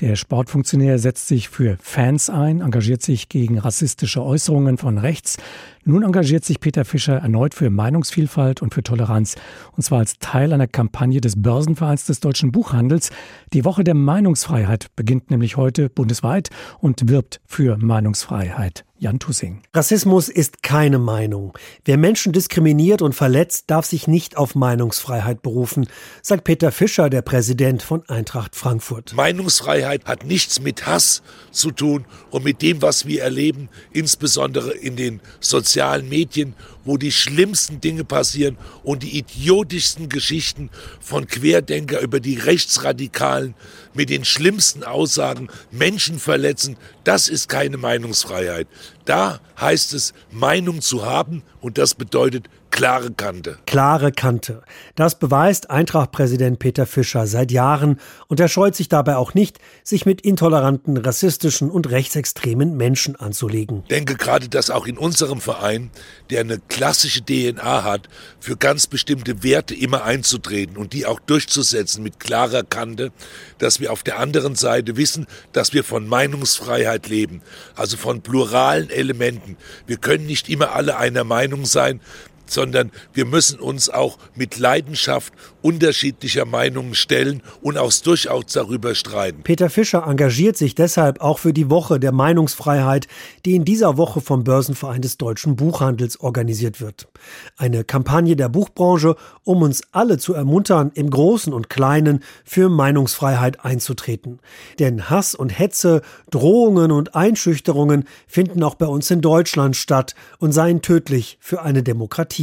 Der 0.00 0.16
Sportfunktionär 0.16 0.98
setzt 0.98 1.28
sich 1.28 1.50
für 1.50 1.76
Fans 1.82 2.30
ein, 2.30 2.62
engagiert 2.62 3.02
sich 3.02 3.28
gegen 3.28 3.58
rassistische 3.58 4.24
Äußerungen 4.24 4.78
von 4.78 4.96
rechts. 4.96 5.36
Nun 5.84 6.02
engagiert 6.02 6.46
sich 6.46 6.60
Peter 6.60 6.86
Fischer 6.86 7.18
erneut 7.18 7.52
für 7.52 7.68
Meinungsvielfalt 7.68 8.62
und 8.62 8.72
für 8.72 8.82
Toleranz. 8.82 9.34
Und 9.72 9.82
zwar 9.82 9.98
als 9.98 10.18
Teil 10.18 10.50
einer 10.54 10.66
Kampagne 10.66 11.20
des 11.20 11.42
Börsenvereins 11.42 12.06
des 12.06 12.20
deutschen 12.20 12.50
Buchhandels. 12.50 13.10
Die 13.52 13.66
Woche 13.66 13.84
der 13.84 13.94
Meinungsfreiheit 13.94 14.86
beginnt 14.96 15.30
nämlich 15.30 15.58
heute 15.58 15.90
bundesweit 15.90 16.48
und 16.80 17.10
wirbt 17.10 17.42
für 17.44 17.76
Meinungsfreiheit. 17.76 18.86
Jan 19.04 19.18
Tussing. 19.18 19.60
Rassismus 19.74 20.30
ist 20.30 20.62
keine 20.62 20.98
Meinung. 20.98 21.52
Wer 21.84 21.98
Menschen 21.98 22.32
diskriminiert 22.32 23.02
und 23.02 23.14
verletzt, 23.14 23.64
darf 23.66 23.84
sich 23.84 24.08
nicht 24.08 24.38
auf 24.38 24.54
Meinungsfreiheit 24.54 25.42
berufen, 25.42 25.86
sagt 26.22 26.44
Peter 26.44 26.72
Fischer, 26.72 27.10
der 27.10 27.20
Präsident 27.20 27.82
von 27.82 28.02
Eintracht 28.08 28.56
Frankfurt. 28.56 29.12
Meinungsfreiheit 29.12 30.06
hat 30.06 30.24
nichts 30.24 30.58
mit 30.62 30.86
Hass 30.86 31.22
zu 31.50 31.70
tun 31.70 32.06
und 32.30 32.44
mit 32.44 32.62
dem, 32.62 32.80
was 32.80 33.06
wir 33.06 33.22
erleben, 33.22 33.68
insbesondere 33.92 34.72
in 34.72 34.96
den 34.96 35.20
sozialen 35.38 36.08
Medien, 36.08 36.54
wo 36.84 36.96
die 36.96 37.12
schlimmsten 37.12 37.82
Dinge 37.82 38.04
passieren 38.04 38.56
und 38.82 39.02
die 39.02 39.18
idiotischsten 39.18 40.08
Geschichten 40.08 40.70
von 41.00 41.26
Querdenker 41.26 42.00
über 42.00 42.20
die 42.20 42.36
Rechtsradikalen 42.36 43.54
mit 43.94 44.10
den 44.10 44.24
schlimmsten 44.24 44.82
Aussagen 44.82 45.48
Menschen 45.70 46.18
verletzen. 46.18 46.76
Das 47.04 47.28
ist 47.28 47.48
keine 47.48 47.76
Meinungsfreiheit. 47.76 48.66
Da 49.04 49.40
heißt 49.60 49.94
es, 49.94 50.14
Meinung 50.30 50.80
zu 50.80 51.04
haben 51.04 51.42
und 51.60 51.78
das 51.78 51.94
bedeutet 51.94 52.48
klare 52.74 53.12
Kante. 53.12 53.56
Klare 53.66 54.10
Kante. 54.10 54.62
Das 54.96 55.16
beweist 55.20 55.70
Eintracht-Präsident 55.70 56.58
Peter 56.58 56.86
Fischer 56.86 57.28
seit 57.28 57.52
Jahren 57.52 58.00
und 58.26 58.40
er 58.40 58.48
scheut 58.48 58.74
sich 58.74 58.88
dabei 58.88 59.14
auch 59.14 59.32
nicht, 59.32 59.60
sich 59.84 60.06
mit 60.06 60.22
intoleranten, 60.22 60.96
rassistischen 60.96 61.70
und 61.70 61.88
rechtsextremen 61.88 62.76
Menschen 62.76 63.14
anzulegen. 63.14 63.82
Ich 63.84 63.90
denke 63.90 64.16
gerade, 64.16 64.48
dass 64.48 64.70
auch 64.70 64.86
in 64.86 64.98
unserem 64.98 65.40
Verein, 65.40 65.90
der 66.30 66.40
eine 66.40 66.58
klassische 66.58 67.24
DNA 67.24 67.84
hat, 67.84 68.08
für 68.40 68.56
ganz 68.56 68.88
bestimmte 68.88 69.44
Werte 69.44 69.76
immer 69.76 70.02
einzutreten 70.02 70.76
und 70.76 70.94
die 70.94 71.06
auch 71.06 71.20
durchzusetzen 71.20 72.02
mit 72.02 72.18
klarer 72.18 72.64
Kante, 72.64 73.12
dass 73.58 73.78
wir 73.78 73.92
auf 73.92 74.02
der 74.02 74.18
anderen 74.18 74.56
Seite 74.56 74.96
wissen, 74.96 75.28
dass 75.52 75.74
wir 75.74 75.84
von 75.84 76.08
Meinungsfreiheit 76.08 77.08
leben, 77.08 77.40
also 77.76 77.96
von 77.96 78.20
pluralen 78.20 78.90
Elementen. 78.94 79.56
Wir 79.86 79.96
können 79.96 80.26
nicht 80.26 80.48
immer 80.48 80.72
alle 80.72 80.96
einer 80.96 81.24
Meinung 81.24 81.64
sein, 81.64 82.00
sondern 82.46 82.90
wir 83.12 83.24
müssen 83.24 83.60
uns 83.60 83.88
auch 83.90 84.18
mit 84.34 84.58
Leidenschaft 84.58 85.32
unterschiedlicher 85.62 86.44
Meinungen 86.44 86.94
stellen 86.94 87.42
und 87.62 87.78
auch 87.78 87.92
durchaus 87.92 88.44
darüber 88.52 88.94
streiten. 88.94 89.42
Peter 89.44 89.70
Fischer 89.70 90.06
engagiert 90.06 90.56
sich 90.56 90.74
deshalb 90.74 91.20
auch 91.20 91.38
für 91.38 91.52
die 91.54 91.70
Woche 91.70 91.98
der 91.98 92.12
Meinungsfreiheit, 92.12 93.08
die 93.46 93.54
in 93.54 93.64
dieser 93.64 93.96
Woche 93.96 94.20
vom 94.20 94.44
Börsenverein 94.44 95.00
des 95.00 95.16
deutschen 95.16 95.56
Buchhandels 95.56 96.20
organisiert 96.20 96.80
wird. 96.80 97.08
Eine 97.56 97.84
Kampagne 97.84 98.36
der 98.36 98.50
Buchbranche, 98.50 99.16
um 99.42 99.62
uns 99.62 99.82
alle 99.92 100.18
zu 100.18 100.34
ermuntern, 100.34 100.90
im 100.94 101.08
Großen 101.08 101.52
und 101.52 101.70
Kleinen 101.70 102.22
für 102.44 102.68
Meinungsfreiheit 102.68 103.64
einzutreten. 103.64 104.40
Denn 104.78 105.08
Hass 105.08 105.34
und 105.34 105.58
Hetze, 105.58 106.02
Drohungen 106.30 106.90
und 106.90 107.14
Einschüchterungen 107.14 108.04
finden 108.26 108.62
auch 108.62 108.74
bei 108.74 108.86
uns 108.86 109.10
in 109.10 109.20
Deutschland 109.22 109.76
statt 109.76 110.14
und 110.38 110.52
seien 110.52 110.82
tödlich 110.82 111.38
für 111.40 111.62
eine 111.62 111.82
Demokratie, 111.82 112.33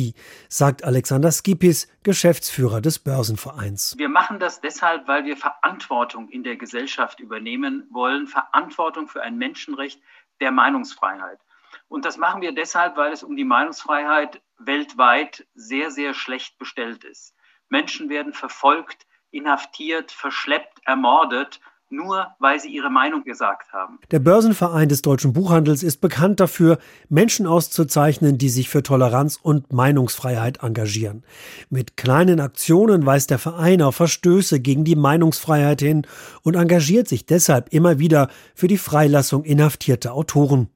sagt 0.50 0.83
Alexander 0.83 1.31
Skipis, 1.31 1.88
Geschäftsführer 2.03 2.81
des 2.81 3.00
Börsenvereins. 3.00 3.95
Wir 3.98 4.10
machen 4.10 4.39
das 4.39 4.62
deshalb, 4.62 5.07
weil 5.07 5.25
wir 5.25 5.38
Verantwortung 5.38 6.29
in 6.29 6.43
der 6.43 6.57
Gesellschaft 6.57 7.19
übernehmen 7.19 7.88
wollen, 7.89 8.27
Verantwortung 8.27 9.07
für 9.07 9.21
ein 9.21 9.38
Menschenrecht 9.38 10.01
der 10.39 10.51
Meinungsfreiheit. 10.51 11.39
Und 11.88 12.05
das 12.05 12.17
machen 12.17 12.41
wir 12.41 12.53
deshalb, 12.53 12.98
weil 12.98 13.12
es 13.12 13.24
um 13.24 13.36
die 13.36 13.43
Meinungsfreiheit 13.43 14.41
weltweit 14.57 15.45
sehr, 15.53 15.91
sehr 15.91 16.13
schlecht 16.13 16.57
bestellt 16.57 17.03
ist. 17.03 17.36
Menschen 17.69 18.10
werden 18.10 18.33
verfolgt, 18.33 19.05
inhaftiert, 19.31 20.12
verschleppt, 20.12 20.79
ermordet 20.86 21.60
nur 21.91 22.27
weil 22.39 22.60
sie 22.60 22.69
ihre 22.69 22.89
Meinung 22.89 23.24
gesagt 23.24 23.71
haben. 23.74 24.00
Der 24.12 24.19
Börsenverein 24.19 24.89
des 24.89 25.01
deutschen 25.01 25.33
Buchhandels 25.33 25.83
ist 25.83 26.01
bekannt 26.01 26.39
dafür, 26.39 26.79
Menschen 27.10 27.45
auszuzeichnen, 27.45 28.38
die 28.38 28.50
sich 28.50 28.69
für 28.69 28.83
Toleranz 28.83 29.38
und 29.41 29.71
Meinungsfreiheit 29.74 30.63
engagieren. 30.63 31.24
Mit 31.69 31.98
kleinen 31.98 32.39
Aktionen 32.39 33.05
weist 33.05 33.29
der 33.29 33.39
Verein 33.39 33.81
auf 33.81 33.95
Verstöße 33.95 34.60
gegen 34.60 34.83
die 34.83 34.95
Meinungsfreiheit 34.95 35.81
hin 35.81 36.07
und 36.43 36.55
engagiert 36.55 37.07
sich 37.07 37.25
deshalb 37.25 37.74
immer 37.74 38.00
wieder 38.00 38.29
für 38.55 38.67
die 38.67 38.77
Freilassung 38.77 39.43
inhaftierter 39.43 40.13
Autoren. 40.13 40.69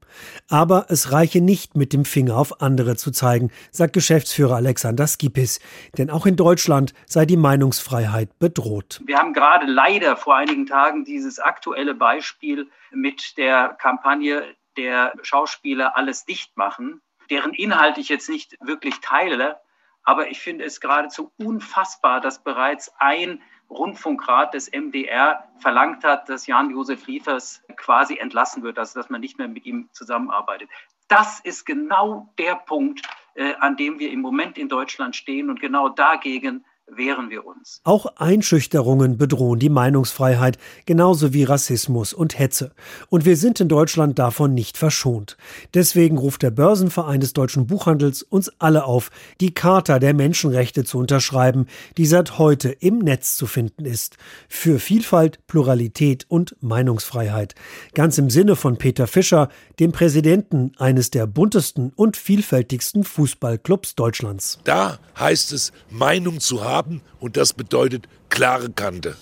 Aber 0.48 0.86
es 0.88 1.12
reiche 1.12 1.40
nicht, 1.40 1.76
mit 1.76 1.92
dem 1.92 2.04
Finger 2.04 2.36
auf 2.36 2.60
andere 2.60 2.96
zu 2.96 3.10
zeigen, 3.10 3.50
sagt 3.70 3.92
Geschäftsführer 3.92 4.56
Alexander 4.56 5.06
Skipis. 5.06 5.60
Denn 5.98 6.10
auch 6.10 6.26
in 6.26 6.36
Deutschland 6.36 6.94
sei 7.06 7.26
die 7.26 7.36
Meinungsfreiheit 7.36 8.38
bedroht. 8.38 9.00
Wir 9.04 9.18
haben 9.18 9.32
gerade 9.32 9.66
leider 9.66 10.16
vor 10.16 10.36
einigen 10.36 10.66
Tagen 10.66 11.04
dieses 11.04 11.38
aktuelle 11.38 11.94
Beispiel 11.94 12.68
mit 12.92 13.36
der 13.36 13.76
Kampagne 13.80 14.42
der 14.76 15.12
Schauspieler 15.22 15.96
alles 15.96 16.24
dicht 16.24 16.56
machen, 16.56 17.00
deren 17.30 17.54
Inhalt 17.54 17.98
ich 17.98 18.08
jetzt 18.08 18.28
nicht 18.28 18.56
wirklich 18.60 19.00
teile. 19.00 19.58
Aber 20.02 20.30
ich 20.30 20.38
finde 20.38 20.64
es 20.64 20.80
geradezu 20.80 21.32
unfassbar, 21.36 22.20
dass 22.20 22.42
bereits 22.42 22.92
ein 22.98 23.42
Rundfunkrat 23.70 24.54
des 24.54 24.70
MDR 24.70 25.48
verlangt 25.58 26.04
hat, 26.04 26.28
dass 26.28 26.46
Jan-Josef 26.46 27.06
Liefers 27.06 27.62
quasi 27.76 28.16
entlassen 28.16 28.62
wird, 28.62 28.78
also 28.78 28.98
dass 28.98 29.10
man 29.10 29.20
nicht 29.20 29.38
mehr 29.38 29.48
mit 29.48 29.66
ihm 29.66 29.88
zusammenarbeitet. 29.92 30.68
Das 31.08 31.40
ist 31.40 31.64
genau 31.64 32.32
der 32.38 32.56
Punkt, 32.56 33.02
äh, 33.34 33.54
an 33.54 33.76
dem 33.76 33.98
wir 33.98 34.10
im 34.10 34.20
Moment 34.20 34.58
in 34.58 34.68
Deutschland 34.68 35.14
stehen 35.14 35.50
und 35.50 35.60
genau 35.60 35.88
dagegen 35.88 36.64
wehren 36.88 37.30
wir 37.30 37.44
uns. 37.44 37.80
Auch 37.84 38.06
Einschüchterungen 38.16 39.18
bedrohen 39.18 39.58
die 39.58 39.68
Meinungsfreiheit, 39.68 40.56
genauso 40.86 41.32
wie 41.32 41.44
Rassismus 41.44 42.12
und 42.12 42.38
Hetze. 42.38 42.72
Und 43.08 43.24
wir 43.24 43.36
sind 43.36 43.60
in 43.60 43.68
Deutschland 43.68 44.18
davon 44.18 44.54
nicht 44.54 44.78
verschont. 44.78 45.36
Deswegen 45.74 46.16
ruft 46.16 46.42
der 46.42 46.50
Börsenverein 46.50 47.20
des 47.20 47.32
deutschen 47.32 47.66
Buchhandels 47.66 48.22
uns 48.22 48.52
alle 48.58 48.84
auf, 48.84 49.10
die 49.40 49.52
Charta 49.52 49.98
der 49.98 50.14
Menschenrechte 50.14 50.84
zu 50.84 50.98
unterschreiben, 50.98 51.66
die 51.96 52.06
seit 52.06 52.38
heute 52.38 52.70
im 52.70 52.98
Netz 52.98 53.36
zu 53.36 53.46
finden 53.46 53.84
ist. 53.84 54.16
Für 54.48 54.78
Vielfalt, 54.78 55.44
Pluralität 55.46 56.26
und 56.28 56.56
Meinungsfreiheit. 56.60 57.54
Ganz 57.94 58.16
im 58.18 58.30
Sinne 58.30 58.54
von 58.54 58.76
Peter 58.76 59.06
Fischer, 59.06 59.48
dem 59.80 59.90
Präsidenten 59.92 60.72
eines 60.78 61.10
der 61.10 61.26
buntesten 61.26 61.92
und 61.96 62.16
vielfältigsten 62.16 63.02
Fußballclubs 63.02 63.96
Deutschlands. 63.96 64.60
Da 64.64 64.98
heißt 65.18 65.52
es, 65.52 65.72
Meinung 65.90 66.40
zu 66.40 66.64
haben 66.64 66.75
haben 66.76 67.00
und 67.20 67.36
das 67.36 67.52
bedeutet 67.52 68.08
klare 68.28 68.70
Kante. 68.70 69.16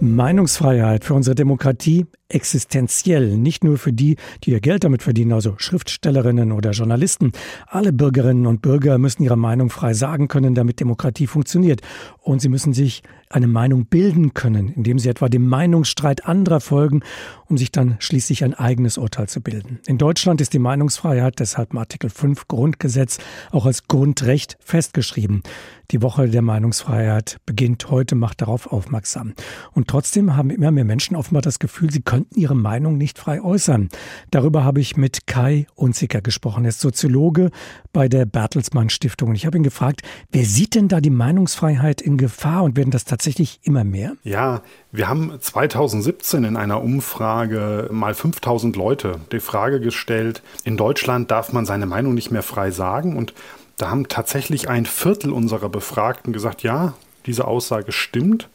Meinungsfreiheit 0.00 1.04
für 1.04 1.14
unsere 1.14 1.34
Demokratie 1.34 2.06
existenziell, 2.30 3.36
nicht 3.36 3.64
nur 3.64 3.78
für 3.78 3.92
die, 3.92 4.16
die 4.44 4.50
ihr 4.52 4.60
Geld 4.60 4.84
damit 4.84 5.02
verdienen, 5.02 5.32
also 5.32 5.54
Schriftstellerinnen 5.58 6.52
oder 6.52 6.70
Journalisten. 6.70 7.32
Alle 7.66 7.92
Bürgerinnen 7.92 8.46
und 8.46 8.62
Bürger 8.62 8.98
müssen 8.98 9.22
ihre 9.22 9.36
Meinung 9.36 9.70
frei 9.70 9.94
sagen 9.94 10.28
können, 10.28 10.54
damit 10.54 10.80
Demokratie 10.80 11.26
funktioniert. 11.26 11.80
Und 12.18 12.40
sie 12.40 12.48
müssen 12.48 12.72
sich 12.72 13.02
eine 13.28 13.46
Meinung 13.46 13.86
bilden 13.86 14.34
können, 14.34 14.72
indem 14.74 14.98
sie 14.98 15.08
etwa 15.08 15.28
dem 15.28 15.46
Meinungsstreit 15.46 16.26
anderer 16.26 16.60
folgen, 16.60 17.02
um 17.46 17.56
sich 17.56 17.70
dann 17.70 17.96
schließlich 18.00 18.42
ein 18.42 18.54
eigenes 18.54 18.98
Urteil 18.98 19.28
zu 19.28 19.40
bilden. 19.40 19.78
In 19.86 19.98
Deutschland 19.98 20.40
ist 20.40 20.52
die 20.52 20.58
Meinungsfreiheit 20.58 21.38
deshalb 21.38 21.72
im 21.72 21.78
Artikel 21.78 22.10
5 22.10 22.48
Grundgesetz 22.48 23.18
auch 23.52 23.66
als 23.66 23.86
Grundrecht 23.86 24.56
festgeschrieben. 24.60 25.42
Die 25.92 26.02
Woche 26.02 26.28
der 26.28 26.42
Meinungsfreiheit 26.42 27.38
beginnt 27.46 27.90
heute, 27.90 28.14
macht 28.14 28.40
darauf 28.42 28.72
aufmerksam. 28.72 29.34
Und 29.72 29.88
trotzdem 29.88 30.36
haben 30.36 30.50
immer 30.50 30.70
mehr 30.70 30.84
Menschen 30.84 31.16
offenbar 31.16 31.42
das 31.42 31.58
Gefühl, 31.58 31.90
sie 31.90 32.02
könnten 32.20 32.38
ihre 32.38 32.54
Meinung 32.54 32.98
nicht 32.98 33.18
frei 33.18 33.42
äußern. 33.42 33.88
Darüber 34.30 34.64
habe 34.64 34.80
ich 34.80 34.96
mit 34.96 35.26
Kai 35.26 35.66
Unziker 35.74 36.20
gesprochen. 36.20 36.64
Er 36.64 36.70
ist 36.70 36.80
Soziologe 36.80 37.50
bei 37.92 38.08
der 38.08 38.26
Bertelsmann 38.26 38.90
Stiftung. 38.90 39.30
Und 39.30 39.34
ich 39.34 39.46
habe 39.46 39.56
ihn 39.56 39.62
gefragt, 39.62 40.02
wer 40.30 40.44
sieht 40.44 40.74
denn 40.74 40.88
da 40.88 41.00
die 41.00 41.10
Meinungsfreiheit 41.10 42.00
in 42.00 42.16
Gefahr 42.16 42.62
und 42.62 42.76
werden 42.76 42.90
das 42.90 43.04
tatsächlich 43.04 43.60
immer 43.62 43.84
mehr? 43.84 44.14
Ja, 44.22 44.62
wir 44.92 45.08
haben 45.08 45.32
2017 45.38 46.44
in 46.44 46.56
einer 46.56 46.82
Umfrage 46.82 47.88
mal 47.90 48.14
5000 48.14 48.76
Leute 48.76 49.20
die 49.32 49.40
Frage 49.40 49.80
gestellt, 49.80 50.42
in 50.64 50.76
Deutschland 50.76 51.30
darf 51.30 51.52
man 51.52 51.66
seine 51.66 51.86
Meinung 51.86 52.14
nicht 52.14 52.30
mehr 52.30 52.42
frei 52.42 52.70
sagen 52.70 53.16
und 53.16 53.34
da 53.76 53.90
haben 53.90 54.08
tatsächlich 54.08 54.68
ein 54.68 54.84
Viertel 54.84 55.32
unserer 55.32 55.70
Befragten 55.70 56.32
gesagt, 56.32 56.62
ja, 56.62 56.94
diese 57.24 57.46
Aussage 57.46 57.92
stimmt. 57.92 58.48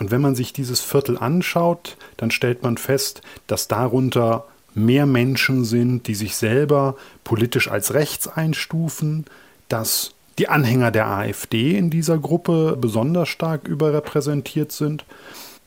Und 0.00 0.10
wenn 0.10 0.22
man 0.22 0.34
sich 0.34 0.52
dieses 0.52 0.80
Viertel 0.80 1.18
anschaut, 1.18 1.96
dann 2.16 2.30
stellt 2.30 2.62
man 2.62 2.78
fest, 2.78 3.20
dass 3.46 3.68
darunter 3.68 4.46
mehr 4.74 5.04
Menschen 5.04 5.64
sind, 5.64 6.08
die 6.08 6.14
sich 6.14 6.36
selber 6.36 6.96
politisch 7.22 7.70
als 7.70 7.92
rechts 7.92 8.26
einstufen, 8.26 9.26
dass 9.68 10.12
die 10.38 10.48
Anhänger 10.48 10.90
der 10.90 11.06
AfD 11.06 11.76
in 11.76 11.90
dieser 11.90 12.16
Gruppe 12.16 12.78
besonders 12.80 13.28
stark 13.28 13.68
überrepräsentiert 13.68 14.72
sind. 14.72 15.04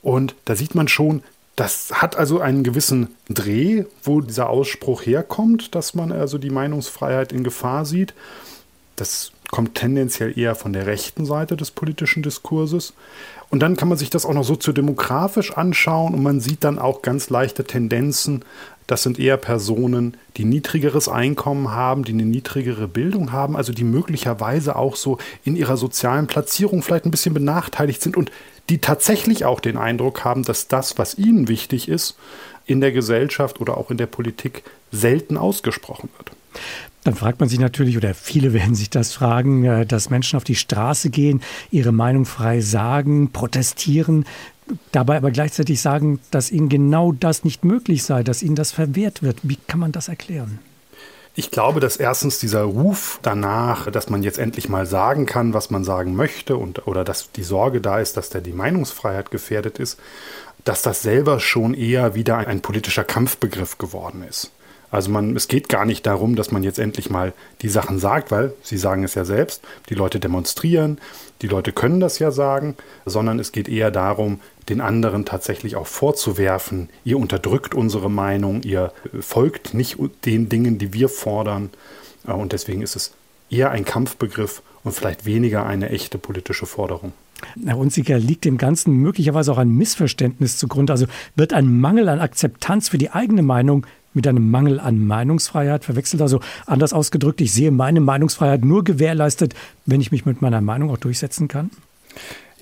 Und 0.02 0.34
da 0.46 0.56
sieht 0.56 0.74
man 0.74 0.88
schon, 0.88 1.22
das 1.54 1.92
hat 1.92 2.16
also 2.16 2.40
einen 2.40 2.64
gewissen 2.64 3.14
Dreh, 3.28 3.84
wo 4.02 4.20
dieser 4.20 4.50
Ausspruch 4.50 5.06
herkommt, 5.06 5.76
dass 5.76 5.94
man 5.94 6.10
also 6.10 6.38
die 6.38 6.50
Meinungsfreiheit 6.50 7.32
in 7.32 7.44
Gefahr 7.44 7.84
sieht. 7.84 8.14
Das 8.96 9.30
kommt 9.54 9.76
tendenziell 9.76 10.36
eher 10.36 10.56
von 10.56 10.72
der 10.72 10.86
rechten 10.86 11.24
Seite 11.24 11.56
des 11.56 11.70
politischen 11.70 12.24
Diskurses. 12.24 12.92
Und 13.50 13.60
dann 13.60 13.76
kann 13.76 13.88
man 13.88 13.96
sich 13.96 14.10
das 14.10 14.26
auch 14.26 14.34
noch 14.34 14.42
soziodemografisch 14.42 15.56
anschauen 15.56 16.12
und 16.12 16.24
man 16.24 16.40
sieht 16.40 16.64
dann 16.64 16.80
auch 16.80 17.02
ganz 17.02 17.30
leichte 17.30 17.62
Tendenzen. 17.62 18.44
Das 18.88 19.04
sind 19.04 19.16
eher 19.20 19.36
Personen, 19.36 20.16
die 20.36 20.44
niedrigeres 20.44 21.08
Einkommen 21.08 21.70
haben, 21.70 22.02
die 22.02 22.14
eine 22.14 22.24
niedrigere 22.24 22.88
Bildung 22.88 23.30
haben, 23.30 23.54
also 23.54 23.72
die 23.72 23.84
möglicherweise 23.84 24.74
auch 24.74 24.96
so 24.96 25.18
in 25.44 25.54
ihrer 25.54 25.76
sozialen 25.76 26.26
Platzierung 26.26 26.82
vielleicht 26.82 27.04
ein 27.04 27.12
bisschen 27.12 27.32
benachteiligt 27.32 28.02
sind 28.02 28.16
und 28.16 28.32
die 28.70 28.78
tatsächlich 28.78 29.44
auch 29.44 29.60
den 29.60 29.76
Eindruck 29.76 30.24
haben, 30.24 30.42
dass 30.42 30.66
das, 30.66 30.98
was 30.98 31.16
ihnen 31.16 31.46
wichtig 31.46 31.88
ist, 31.88 32.16
in 32.66 32.80
der 32.80 32.90
Gesellschaft 32.90 33.60
oder 33.60 33.78
auch 33.78 33.92
in 33.92 33.98
der 33.98 34.06
Politik 34.06 34.64
selten 34.90 35.36
ausgesprochen 35.36 36.08
wird. 36.18 36.32
Dann 37.04 37.14
fragt 37.14 37.38
man 37.40 37.50
sich 37.50 37.60
natürlich, 37.60 37.96
oder 37.98 38.14
viele 38.14 38.52
werden 38.54 38.74
sich 38.74 38.90
das 38.90 39.12
fragen, 39.12 39.64
äh, 39.64 39.86
dass 39.86 40.10
Menschen 40.10 40.36
auf 40.36 40.44
die 40.44 40.54
Straße 40.54 41.10
gehen, 41.10 41.42
ihre 41.70 41.92
Meinung 41.92 42.24
frei 42.24 42.60
sagen, 42.60 43.30
protestieren, 43.30 44.24
dabei 44.92 45.18
aber 45.18 45.30
gleichzeitig 45.30 45.80
sagen, 45.80 46.18
dass 46.30 46.50
ihnen 46.50 46.70
genau 46.70 47.12
das 47.12 47.44
nicht 47.44 47.64
möglich 47.64 48.02
sei, 48.04 48.22
dass 48.22 48.42
ihnen 48.42 48.56
das 48.56 48.72
verwehrt 48.72 49.22
wird. 49.22 49.38
Wie 49.42 49.58
kann 49.68 49.80
man 49.80 49.92
das 49.92 50.08
erklären? 50.08 50.58
Ich 51.36 51.50
glaube, 51.50 51.80
dass 51.80 51.96
erstens 51.96 52.38
dieser 52.38 52.62
Ruf 52.62 53.18
danach, 53.22 53.90
dass 53.90 54.08
man 54.08 54.22
jetzt 54.22 54.38
endlich 54.38 54.68
mal 54.68 54.86
sagen 54.86 55.26
kann, 55.26 55.52
was 55.52 55.68
man 55.68 55.82
sagen 55.82 56.14
möchte 56.14 56.56
und 56.56 56.86
oder 56.86 57.02
dass 57.02 57.32
die 57.32 57.42
Sorge 57.42 57.80
da 57.80 57.98
ist, 57.98 58.16
dass 58.16 58.30
da 58.30 58.38
die 58.38 58.52
Meinungsfreiheit 58.52 59.32
gefährdet 59.32 59.80
ist, 59.80 59.98
dass 60.64 60.82
das 60.82 61.02
selber 61.02 61.40
schon 61.40 61.74
eher 61.74 62.14
wieder 62.14 62.38
ein 62.38 62.60
politischer 62.60 63.02
Kampfbegriff 63.02 63.78
geworden 63.78 64.22
ist. 64.22 64.52
Also 64.94 65.10
man, 65.10 65.34
es 65.34 65.48
geht 65.48 65.68
gar 65.68 65.86
nicht 65.86 66.06
darum, 66.06 66.36
dass 66.36 66.52
man 66.52 66.62
jetzt 66.62 66.78
endlich 66.78 67.10
mal 67.10 67.32
die 67.62 67.68
Sachen 67.68 67.98
sagt, 67.98 68.30
weil 68.30 68.52
Sie 68.62 68.78
sagen 68.78 69.02
es 69.02 69.16
ja 69.16 69.24
selbst, 69.24 69.62
die 69.88 69.94
Leute 69.94 70.20
demonstrieren, 70.20 70.98
die 71.42 71.48
Leute 71.48 71.72
können 71.72 71.98
das 71.98 72.20
ja 72.20 72.30
sagen, 72.30 72.76
sondern 73.04 73.40
es 73.40 73.50
geht 73.50 73.68
eher 73.68 73.90
darum, 73.90 74.38
den 74.68 74.80
anderen 74.80 75.24
tatsächlich 75.24 75.74
auch 75.74 75.88
vorzuwerfen, 75.88 76.88
ihr 77.04 77.18
unterdrückt 77.18 77.74
unsere 77.74 78.08
Meinung, 78.08 78.62
ihr 78.62 78.92
folgt 79.18 79.74
nicht 79.74 79.96
den 80.24 80.48
Dingen, 80.48 80.78
die 80.78 80.92
wir 80.92 81.08
fordern. 81.08 81.70
Äh, 82.26 82.32
und 82.32 82.52
deswegen 82.52 82.80
ist 82.80 82.94
es 82.94 83.14
eher 83.50 83.72
ein 83.72 83.84
Kampfbegriff 83.84 84.62
und 84.84 84.92
vielleicht 84.92 85.26
weniger 85.26 85.66
eine 85.66 85.90
echte 85.90 86.18
politische 86.18 86.66
Forderung. 86.66 87.12
Herr 87.66 87.78
Unziger, 87.78 88.16
liegt 88.18 88.44
dem 88.44 88.58
Ganzen 88.58 88.94
möglicherweise 88.94 89.50
auch 89.50 89.58
ein 89.58 89.70
Missverständnis 89.70 90.56
zugrunde? 90.56 90.92
Also 90.92 91.06
wird 91.34 91.52
ein 91.52 91.80
Mangel 91.80 92.08
an 92.08 92.20
Akzeptanz 92.20 92.88
für 92.88 92.98
die 92.98 93.10
eigene 93.10 93.42
Meinung 93.42 93.84
mit 94.14 94.26
einem 94.26 94.50
Mangel 94.50 94.80
an 94.80 95.04
Meinungsfreiheit 95.06 95.84
verwechselt. 95.84 96.22
Also 96.22 96.40
anders 96.66 96.92
ausgedrückt, 96.92 97.40
ich 97.40 97.52
sehe 97.52 97.70
meine 97.70 98.00
Meinungsfreiheit 98.00 98.64
nur 98.64 98.84
gewährleistet, 98.84 99.54
wenn 99.86 100.00
ich 100.00 100.12
mich 100.12 100.24
mit 100.24 100.40
meiner 100.40 100.60
Meinung 100.60 100.90
auch 100.90 100.98
durchsetzen 100.98 101.48
kann? 101.48 101.70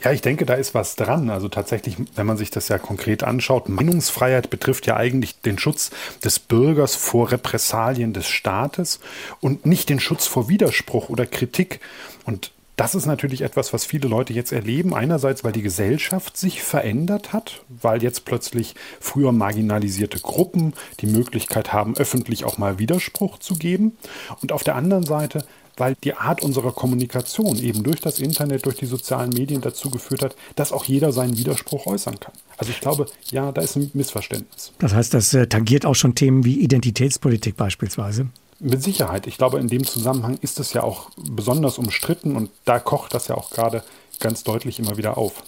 Ja, 0.02 0.10
ich 0.10 0.20
denke, 0.20 0.46
da 0.46 0.54
ist 0.54 0.74
was 0.74 0.96
dran. 0.96 1.30
Also 1.30 1.48
tatsächlich, 1.48 1.96
wenn 2.16 2.26
man 2.26 2.36
sich 2.36 2.50
das 2.50 2.68
ja 2.68 2.78
konkret 2.78 3.22
anschaut, 3.22 3.68
Meinungsfreiheit 3.68 4.50
betrifft 4.50 4.86
ja 4.86 4.96
eigentlich 4.96 5.40
den 5.42 5.58
Schutz 5.58 5.90
des 6.24 6.40
Bürgers 6.40 6.96
vor 6.96 7.30
Repressalien 7.30 8.12
des 8.12 8.26
Staates 8.26 8.98
und 9.40 9.64
nicht 9.64 9.88
den 9.88 10.00
Schutz 10.00 10.26
vor 10.26 10.48
Widerspruch 10.48 11.08
oder 11.08 11.24
Kritik. 11.24 11.78
Und 12.24 12.50
das 12.82 12.96
ist 12.96 13.06
natürlich 13.06 13.42
etwas, 13.42 13.72
was 13.72 13.84
viele 13.84 14.08
Leute 14.08 14.32
jetzt 14.32 14.50
erleben. 14.50 14.92
Einerseits, 14.92 15.44
weil 15.44 15.52
die 15.52 15.62
Gesellschaft 15.62 16.36
sich 16.36 16.64
verändert 16.64 17.32
hat, 17.32 17.62
weil 17.68 18.02
jetzt 18.02 18.24
plötzlich 18.24 18.74
früher 18.98 19.30
marginalisierte 19.30 20.18
Gruppen 20.18 20.72
die 20.98 21.06
Möglichkeit 21.06 21.72
haben, 21.72 21.96
öffentlich 21.96 22.44
auch 22.44 22.58
mal 22.58 22.80
Widerspruch 22.80 23.38
zu 23.38 23.54
geben. 23.54 23.96
Und 24.40 24.50
auf 24.50 24.64
der 24.64 24.74
anderen 24.74 25.04
Seite, 25.04 25.44
weil 25.76 25.94
die 26.02 26.14
Art 26.14 26.42
unserer 26.42 26.72
Kommunikation 26.72 27.56
eben 27.56 27.84
durch 27.84 28.00
das 28.00 28.18
Internet, 28.18 28.66
durch 28.66 28.78
die 28.78 28.86
sozialen 28.86 29.30
Medien 29.30 29.60
dazu 29.60 29.88
geführt 29.88 30.22
hat, 30.22 30.34
dass 30.56 30.72
auch 30.72 30.84
jeder 30.84 31.12
seinen 31.12 31.38
Widerspruch 31.38 31.86
äußern 31.86 32.18
kann. 32.18 32.34
Also 32.56 32.72
ich 32.72 32.80
glaube, 32.80 33.06
ja, 33.30 33.52
da 33.52 33.60
ist 33.60 33.76
ein 33.76 33.92
Missverständnis. 33.94 34.72
Das 34.80 34.92
heißt, 34.92 35.14
das 35.14 35.32
äh, 35.34 35.46
tangiert 35.46 35.86
auch 35.86 35.94
schon 35.94 36.16
Themen 36.16 36.44
wie 36.44 36.58
Identitätspolitik 36.58 37.56
beispielsweise. 37.56 38.26
Mit 38.64 38.80
Sicherheit. 38.80 39.26
Ich 39.26 39.38
glaube, 39.38 39.58
in 39.58 39.66
dem 39.66 39.84
Zusammenhang 39.84 40.38
ist 40.40 40.60
es 40.60 40.72
ja 40.72 40.84
auch 40.84 41.10
besonders 41.16 41.78
umstritten 41.78 42.36
und 42.36 42.48
da 42.64 42.78
kocht 42.78 43.12
das 43.12 43.26
ja 43.26 43.34
auch 43.34 43.50
gerade 43.50 43.82
ganz 44.20 44.44
deutlich 44.44 44.78
immer 44.78 44.96
wieder 44.96 45.18
auf. 45.18 45.42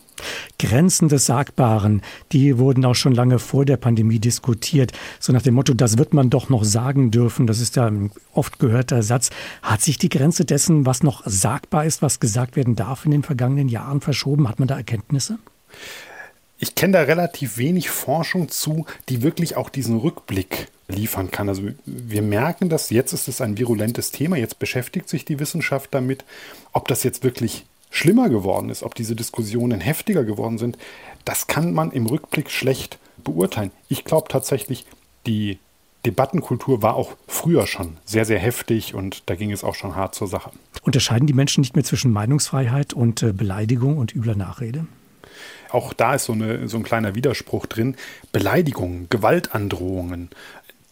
Grenzen 0.59 1.09
des 1.09 1.27
Sagbaren, 1.27 2.03
die 2.33 2.59
wurden 2.59 2.85
auch 2.85 2.95
schon 2.95 3.15
lange 3.15 3.39
vor 3.39 3.65
der 3.65 3.77
Pandemie 3.77 4.19
diskutiert. 4.19 4.91
So 5.21 5.33
nach 5.33 5.43
dem 5.43 5.55
Motto, 5.55 5.75
das 5.75 5.97
wird 5.97 6.13
man 6.13 6.29
doch 6.29 6.49
noch 6.49 6.65
sagen 6.65 7.13
dürfen. 7.13 7.47
Das 7.47 7.61
ist 7.61 7.77
ja 7.77 7.87
ein 7.87 8.11
oft 8.33 8.59
gehörter 8.59 9.05
Satz. 9.05 9.31
Hat 9.63 9.81
sich 9.81 9.97
die 9.97 10.09
Grenze 10.09 10.45
dessen, 10.45 10.85
was 10.85 11.05
noch 11.05 11.23
sagbar 11.25 11.85
ist, 11.85 12.03
was 12.03 12.19
gesagt 12.19 12.57
werden 12.57 12.75
darf, 12.75 13.05
in 13.05 13.13
den 13.13 13.23
vergangenen 13.23 13.69
Jahren 13.69 14.01
verschoben? 14.01 14.49
Hat 14.49 14.59
man 14.59 14.67
da 14.67 14.77
Erkenntnisse? 14.77 15.39
Ich 16.65 16.75
kenne 16.75 16.95
da 16.95 17.03
relativ 17.03 17.59
wenig 17.59 17.91
Forschung 17.91 18.49
zu, 18.49 18.87
die 19.11 19.23
wirklich 19.23 19.55
auch 19.59 19.69
diesen 19.69 19.99
Rückblick 19.99 20.69
liefern 20.89 21.31
kann. 21.31 21.51
Also 21.51 21.65
wir 21.85 22.23
merken 22.23 22.71
das, 22.71 22.89
jetzt 22.89 23.13
ist 23.13 23.29
es 23.29 23.43
ein 23.43 23.59
virulentes 23.59 24.13
Thema, 24.13 24.39
jetzt 24.39 24.59
beschäftigt 24.59 25.11
sich 25.11 25.27
die 25.27 25.39
Wissenschaft 25.39 25.93
damit. 25.93 26.25
Ob 26.73 26.89
das 26.89 27.03
jetzt 27.03 27.23
wirklich 27.23 27.67
schlimmer 27.91 28.31
geworden 28.31 28.71
ist, 28.71 28.83
ob 28.83 28.95
diese 28.95 29.15
Diskussionen 29.15 29.83
heftiger 29.83 30.25
geworden 30.25 30.57
sind, 30.57 30.79
das 31.27 31.49
kann 31.49 31.75
man 31.75 31.93
im 31.93 32.07
Rückblick 32.07 32.51
schlecht 32.51 32.99
beurteilen. 33.23 33.71
Ich 33.91 34.05
glaube 34.05 34.29
tatsächlich, 34.31 34.87
die 35.27 35.59
Debattenkultur 36.07 36.81
war 36.81 36.95
auch 36.95 37.13
früher 37.29 37.67
schon 37.67 37.99
sehr, 38.07 38.25
sehr 38.25 38.39
heftig 38.39 38.95
und 38.95 39.25
da 39.27 39.35
ging 39.35 39.53
es 39.53 39.65
auch 39.65 39.75
schon 39.75 39.97
hart 39.97 40.15
zur 40.15 40.29
Sache. 40.29 40.51
Unterscheiden 40.81 41.27
die 41.27 41.35
Menschen 41.35 41.61
nicht 41.61 41.77
mehr 41.77 41.85
zwischen 41.85 42.11
Meinungsfreiheit 42.11 42.95
und 42.95 43.23
äh, 43.23 43.35
Beleidigung 43.35 43.99
und 43.99 44.15
übler 44.15 44.35
Nachrede? 44.35 44.87
Auch 45.71 45.93
da 45.93 46.15
ist 46.15 46.25
so, 46.25 46.33
eine, 46.33 46.69
so 46.69 46.77
ein 46.77 46.83
kleiner 46.83 47.15
Widerspruch 47.15 47.67
drin. 47.67 47.97
Beleidigungen, 48.33 49.09
Gewaltandrohungen, 49.11 50.31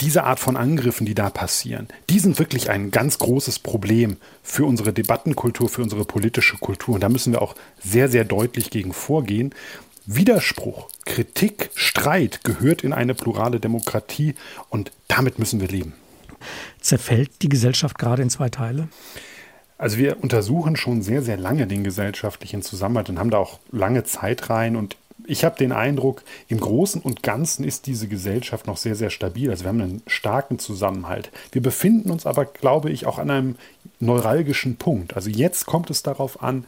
diese 0.00 0.24
Art 0.24 0.40
von 0.40 0.56
Angriffen, 0.56 1.06
die 1.06 1.14
da 1.14 1.30
passieren, 1.30 1.86
die 2.10 2.18
sind 2.18 2.40
wirklich 2.40 2.70
ein 2.70 2.90
ganz 2.90 3.18
großes 3.20 3.60
Problem 3.60 4.16
für 4.42 4.64
unsere 4.64 4.92
Debattenkultur, 4.92 5.68
für 5.68 5.82
unsere 5.82 6.04
politische 6.04 6.56
Kultur. 6.58 6.96
Und 6.96 7.02
da 7.02 7.08
müssen 7.08 7.32
wir 7.32 7.40
auch 7.40 7.54
sehr, 7.82 8.08
sehr 8.08 8.24
deutlich 8.24 8.70
gegen 8.70 8.92
vorgehen. 8.92 9.54
Widerspruch, 10.04 10.88
Kritik, 11.04 11.70
Streit 11.76 12.42
gehört 12.42 12.82
in 12.82 12.92
eine 12.92 13.14
plurale 13.14 13.60
Demokratie 13.60 14.34
und 14.68 14.90
damit 15.06 15.38
müssen 15.38 15.60
wir 15.60 15.68
leben. 15.68 15.94
Zerfällt 16.80 17.30
die 17.42 17.48
Gesellschaft 17.48 17.96
gerade 17.98 18.22
in 18.22 18.30
zwei 18.30 18.48
Teile? 18.48 18.88
Also 19.82 19.98
wir 19.98 20.22
untersuchen 20.22 20.76
schon 20.76 21.02
sehr, 21.02 21.22
sehr 21.22 21.36
lange 21.36 21.66
den 21.66 21.82
gesellschaftlichen 21.82 22.62
Zusammenhalt 22.62 23.08
und 23.10 23.18
haben 23.18 23.30
da 23.30 23.38
auch 23.38 23.58
lange 23.72 24.04
Zeit 24.04 24.48
rein 24.48 24.76
und 24.76 24.96
ich 25.26 25.44
habe 25.44 25.58
den 25.58 25.72
Eindruck, 25.72 26.22
im 26.46 26.60
Großen 26.60 27.02
und 27.02 27.24
Ganzen 27.24 27.64
ist 27.64 27.86
diese 27.86 28.06
Gesellschaft 28.06 28.68
noch 28.68 28.76
sehr, 28.76 28.94
sehr 28.94 29.10
stabil. 29.10 29.50
Also 29.50 29.64
wir 29.64 29.70
haben 29.70 29.80
einen 29.80 30.02
starken 30.06 30.60
Zusammenhalt. 30.60 31.32
Wir 31.50 31.62
befinden 31.62 32.12
uns 32.12 32.26
aber, 32.26 32.44
glaube 32.44 32.90
ich, 32.90 33.06
auch 33.06 33.18
an 33.18 33.30
einem 33.30 33.56
neuralgischen 33.98 34.76
Punkt. 34.76 35.16
Also 35.16 35.30
jetzt 35.30 35.66
kommt 35.66 35.90
es 35.90 36.04
darauf 36.04 36.44
an, 36.44 36.64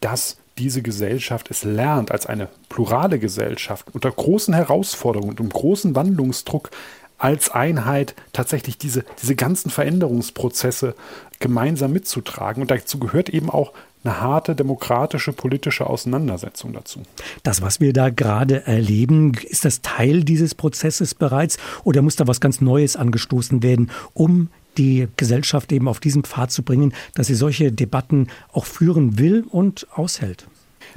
dass 0.00 0.36
diese 0.58 0.82
Gesellschaft 0.82 1.52
es 1.52 1.62
lernt, 1.62 2.10
als 2.10 2.26
eine 2.26 2.48
plurale 2.68 3.20
Gesellschaft 3.20 3.86
unter 3.92 4.10
großen 4.10 4.54
Herausforderungen 4.54 5.30
und 5.30 5.40
einem 5.40 5.50
großen 5.50 5.94
Wandlungsdruck 5.94 6.70
als 7.18 7.50
Einheit 7.50 8.14
tatsächlich 8.32 8.78
diese, 8.78 9.04
diese 9.22 9.34
ganzen 9.34 9.70
Veränderungsprozesse 9.70 10.94
gemeinsam 11.38 11.92
mitzutragen. 11.92 12.62
Und 12.62 12.70
dazu 12.70 12.98
gehört 12.98 13.28
eben 13.28 13.50
auch 13.50 13.72
eine 14.04 14.20
harte 14.20 14.54
demokratische 14.54 15.32
politische 15.32 15.88
Auseinandersetzung 15.88 16.72
dazu. 16.72 17.02
Das, 17.42 17.62
was 17.62 17.80
wir 17.80 17.92
da 17.92 18.10
gerade 18.10 18.66
erleben, 18.66 19.32
ist 19.34 19.64
das 19.64 19.82
Teil 19.82 20.22
dieses 20.22 20.54
Prozesses 20.54 21.14
bereits 21.14 21.58
oder 21.84 22.02
muss 22.02 22.16
da 22.16 22.26
was 22.26 22.40
ganz 22.40 22.60
Neues 22.60 22.96
angestoßen 22.96 23.62
werden, 23.62 23.90
um 24.14 24.48
die 24.78 25.08
Gesellschaft 25.16 25.72
eben 25.72 25.88
auf 25.88 26.00
diesen 26.00 26.22
Pfad 26.22 26.52
zu 26.52 26.62
bringen, 26.62 26.94
dass 27.14 27.26
sie 27.28 27.34
solche 27.34 27.72
Debatten 27.72 28.28
auch 28.52 28.66
führen 28.66 29.18
will 29.18 29.44
und 29.50 29.86
aushält? 29.92 30.46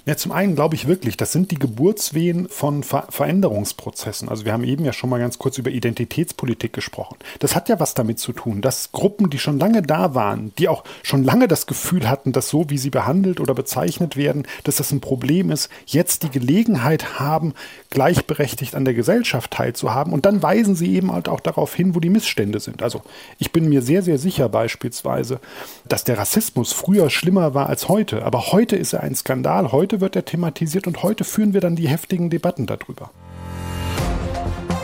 Ja, 0.10 0.18
zum 0.18 0.32
einen 0.32 0.56
glaube 0.56 0.74
ich 0.74 0.88
wirklich, 0.88 1.18
das 1.18 1.32
sind 1.32 1.52
die 1.52 1.60
Geburtswehen 1.60 2.50
von 2.50 2.82
Ver 2.82 3.06
Veränderungsprozessen. 3.12 4.28
Also 4.28 4.44
wir 4.44 4.54
haben 4.54 4.64
eben 4.64 4.84
ja 4.84 4.92
schon 4.92 5.12
mal 5.12 5.20
ganz 5.20 5.38
kurz 5.38 5.60
über 5.60 5.70
Identitätspolitik 5.70 6.74
gesprochen. 6.74 7.18
Das 7.38 7.54
hat 7.56 7.70
ja 7.70 7.80
was 7.80 7.94
damit 7.94 8.18
zu 8.18 8.34
tun, 8.34 8.62
dass 8.62 8.92
Gruppen, 8.92 9.30
die 9.30 9.38
schon 9.38 9.60
lange 9.60 9.84
da 9.84 10.16
waren, 10.16 10.52
die 10.58 10.68
auch 10.68 10.84
schon 11.04 11.24
lange 11.24 11.48
das 11.48 11.68
Gefühl 11.68 12.10
hatten, 12.10 12.32
dass 12.32 12.50
so 12.50 12.72
wie 12.72 12.80
sie 12.80 12.90
behandelt 12.90 13.40
oder 13.40 13.54
bezeichnet 13.54 14.18
werden, 14.18 14.48
dass 14.64 14.78
das 14.78 14.92
ein 14.92 15.00
Problem 15.00 15.52
ist, 15.52 15.70
jetzt 15.86 16.24
die 16.24 16.32
Gelegenheit 16.32 17.20
haben, 17.20 17.54
gleichberechtigt 17.92 18.74
an 18.74 18.86
der 18.86 18.96
Gesellschaft 18.96 19.52
teilzuhaben. 19.52 20.12
Und 20.12 20.26
dann 20.26 20.42
weisen 20.42 20.74
sie 20.74 20.92
eben 20.96 21.12
halt 21.12 21.30
auch 21.30 21.40
darauf 21.40 21.76
hin, 21.76 21.94
wo 21.94 22.00
die 22.00 22.10
Missstände 22.10 22.60
sind. 22.60 22.82
Also 22.82 23.04
ich 23.38 23.52
bin 23.52 23.70
mir 23.70 23.84
sehr, 23.84 24.02
sehr 24.02 24.18
sicher 24.18 24.50
beispielsweise, 24.50 25.40
dass 25.88 26.04
der 26.04 26.18
Rassismus 26.18 26.74
früher 26.74 27.12
schlimmer 27.12 27.54
war 27.54 27.70
als 27.70 27.90
heute. 27.90 28.26
Aber 28.26 28.52
heute 28.52 28.76
ist 28.76 28.94
er 28.94 29.04
ein 29.04 29.14
Skandal. 29.14 29.72
Heute 29.72 29.99
Wird 30.00 30.16
er 30.16 30.26
thematisiert 30.26 30.88
und 30.88 31.04
heute 31.04 31.24
führen 31.24 31.54
wir 31.54 31.62
dann 31.62 31.76
die 31.76 31.88
heftigen 31.88 32.30
Debatten 32.30 32.66
darüber. 32.66 33.12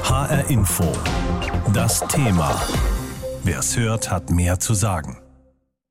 HR 0.03 0.49
Info. 0.49 0.91
Das 1.73 2.01
Thema. 2.07 2.61
Wer 3.43 3.59
es 3.59 3.77
hört, 3.77 4.11
hat 4.11 4.29
mehr 4.29 4.59
zu 4.59 4.73
sagen. 4.73 5.17